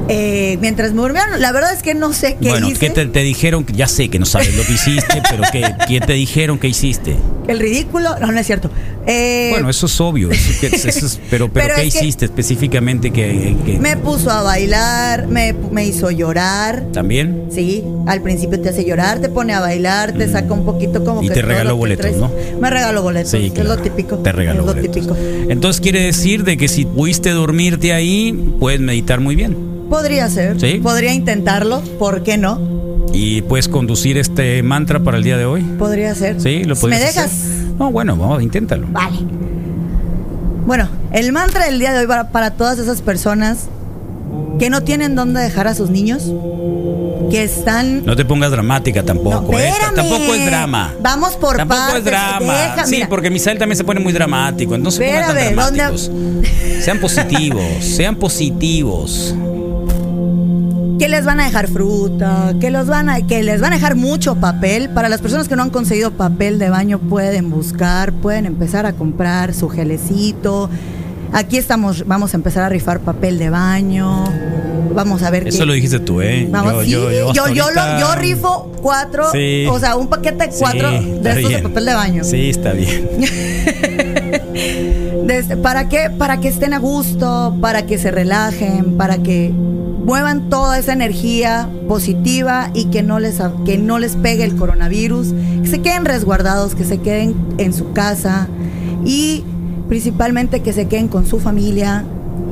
[0.09, 2.79] Eh, mientras me durmieron, la verdad es que no sé qué bueno, hice.
[2.79, 3.65] ¿qué te, te dijeron?
[3.73, 7.15] Ya sé que no sabes lo que hiciste, pero ¿qué, ¿qué te dijeron que hiciste?
[7.47, 8.17] El ridículo.
[8.19, 8.71] No, no es cierto.
[9.05, 10.29] Eh, Bueno, eso es obvio.
[10.31, 13.11] eso es- pero, pero, Pero ¿qué es que- hiciste específicamente?
[13.11, 16.83] que, Me puso a bailar, me, me hizo llorar.
[16.91, 17.45] ¿También?
[17.53, 21.21] Sí, al principio te hace llorar, te pone a bailar, te saca un poquito como.
[21.23, 22.17] Y que te regaló boletos, traes.
[22.17, 22.31] ¿no?
[22.59, 23.75] Me regaló boletos, Sí, es claro.
[23.75, 24.17] lo típico.
[24.17, 24.95] Te regaló es lo boletos.
[24.95, 25.15] típico.
[25.49, 29.78] Entonces quiere decir de que si pudiste dormirte ahí, puedes meditar muy bien.
[29.89, 30.79] Podría ser, ¿Sí?
[30.83, 32.59] podría intentarlo, ¿por qué no?
[33.13, 35.61] Y puedes conducir este mantra para el día de hoy.
[35.63, 36.39] Podría ser.
[36.39, 37.25] Sí, lo ¿Me puedes dejas?
[37.25, 37.49] hacer?
[37.79, 38.85] No, bueno, vamos, inténtalo.
[38.91, 39.17] Vale.
[40.65, 43.67] Bueno, el mantra del día de hoy para, para todas esas personas
[44.59, 46.31] que no tienen dónde dejar a sus niños,
[47.31, 49.69] que están No te pongas dramática tampoco, ¿eh?
[49.69, 49.95] espérame.
[49.95, 50.93] Tampoco es drama.
[51.01, 51.97] Vamos por Tampoco partes.
[51.99, 52.53] es drama.
[52.53, 54.75] Deja- sí, mira, porque Misael también se pone muy dramático.
[54.75, 56.11] Entonces no se pongan tan Espérame, ¿dónde- dramáticos.
[56.83, 59.33] Sean positivos, sean positivos.
[60.99, 63.95] Que les van a dejar fruta, que los van a, que les van a dejar
[63.95, 64.89] mucho papel.
[64.89, 68.93] Para las personas que no han conseguido papel de baño, pueden buscar, pueden empezar a
[68.93, 70.69] comprar su gelecito.
[71.31, 74.25] Aquí estamos, vamos a empezar a rifar papel de baño.
[74.93, 76.47] Vamos a ver Eso qué- lo dijiste tú, ¿eh?
[76.51, 79.65] Vamos, sí, yo, yo, hasta lo- yo rifo cuatro, Sí.
[79.69, 82.23] o sea, un paquete de cuatro Sí, de estos de papel de baño.
[82.23, 83.07] Sí, está bien.
[85.25, 86.09] Desde- ¿Para qué?
[86.09, 89.53] Para que estén a gusto, para que se relajen, para que
[90.09, 95.35] muevan toda esa energía positiva y que no les, que no les pegue el coronavirus,
[95.61, 98.47] que se queden resguardados, que se queden en su casa
[99.05, 99.43] y
[99.87, 102.05] principalmente que se queden con su familia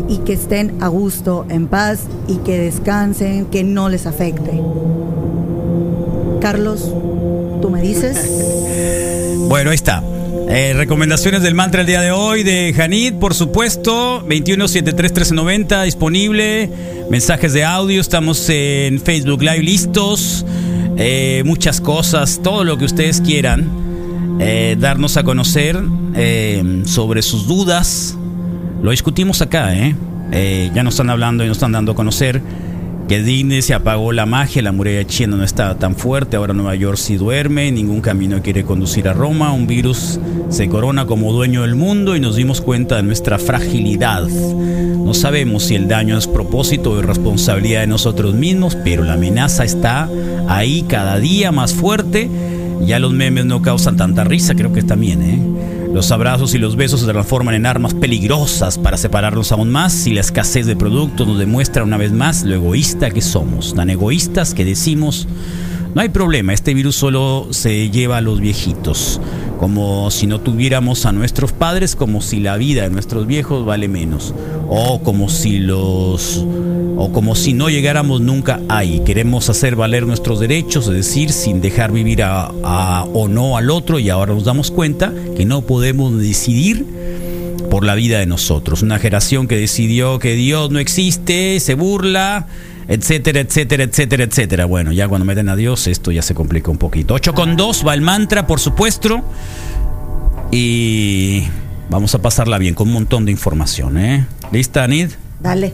[0.08, 4.62] y que estén a gusto, en paz y que descansen, que no les afecte.
[6.40, 6.94] Carlos,
[7.60, 8.44] tú me dices.
[9.50, 10.04] Bueno, ahí está.
[10.50, 14.24] Eh, recomendaciones del mantra el día de hoy de Janit, por supuesto.
[14.26, 16.70] 21731390 disponible.
[17.12, 18.00] Mensajes de audio.
[18.00, 20.46] Estamos en Facebook Live listos.
[20.98, 23.86] Eh, muchas cosas, todo lo que ustedes quieran.
[24.40, 25.78] eh, darnos a conocer
[26.86, 28.16] sobre sus dudas.
[28.82, 32.42] Lo discutimos acá, ya nos están hablando y nos están dando a conocer
[33.08, 36.76] que Disney se apagó la magia, la muralla china no está tan fuerte, ahora Nueva
[36.76, 41.62] York sí duerme, ningún camino quiere conducir a Roma, un virus se corona como dueño
[41.62, 44.28] del mundo y nos dimos cuenta de nuestra fragilidad.
[44.28, 49.64] No sabemos si el daño es propósito o irresponsabilidad de nosotros mismos, pero la amenaza
[49.64, 50.10] está
[50.50, 52.30] ahí cada día más fuerte.
[52.86, 55.57] Ya los memes no causan tanta risa, creo que también, ¿eh?
[55.98, 60.14] Los abrazos y los besos se transforman en armas peligrosas para separarnos aún más y
[60.14, 64.54] la escasez de productos nos demuestra una vez más lo egoísta que somos, tan egoístas
[64.54, 65.28] que decimos,
[65.96, 69.20] no hay problema, este virus solo se lleva a los viejitos,
[69.58, 73.88] como si no tuviéramos a nuestros padres, como si la vida de nuestros viejos vale
[73.88, 74.34] menos,
[74.70, 76.46] o como si los
[77.00, 79.02] o como si no llegáramos nunca ahí.
[79.06, 83.70] Queremos hacer valer nuestros derechos, es decir, sin dejar vivir a, a- o no al
[83.70, 86.86] otro y ahora nos damos cuenta que no podemos decidir
[87.70, 88.82] por la vida de nosotros.
[88.82, 92.48] Una generación que decidió que Dios no existe, se burla,
[92.88, 94.66] etcétera, etcétera, etcétera, etcétera.
[94.66, 97.14] Bueno, ya cuando meten a Dios esto ya se complica un poquito.
[97.14, 99.24] 8 con 2 va el mantra, por supuesto.
[100.52, 101.44] Y
[101.90, 104.26] vamos a pasarla bien con un montón de información, ¿eh?
[104.52, 105.10] ¿Lista, Anid?
[105.40, 105.74] Dale.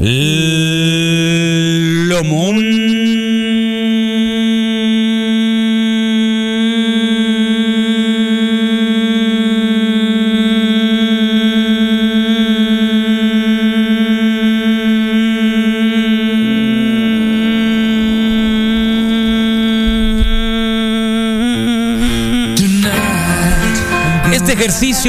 [0.00, 0.48] Este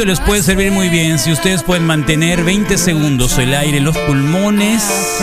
[0.05, 3.97] les puede servir muy bien si ustedes pueden mantener 20 segundos el aire en los
[3.97, 5.19] pulmones.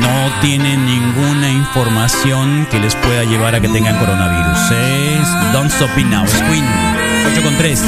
[0.00, 4.58] No tienen ninguna información que les pueda llevar a que tengan coronavirus.
[4.70, 6.24] Es Don't Stop It Now.
[6.24, 6.64] Es Queen.
[7.32, 7.82] 8 con 3.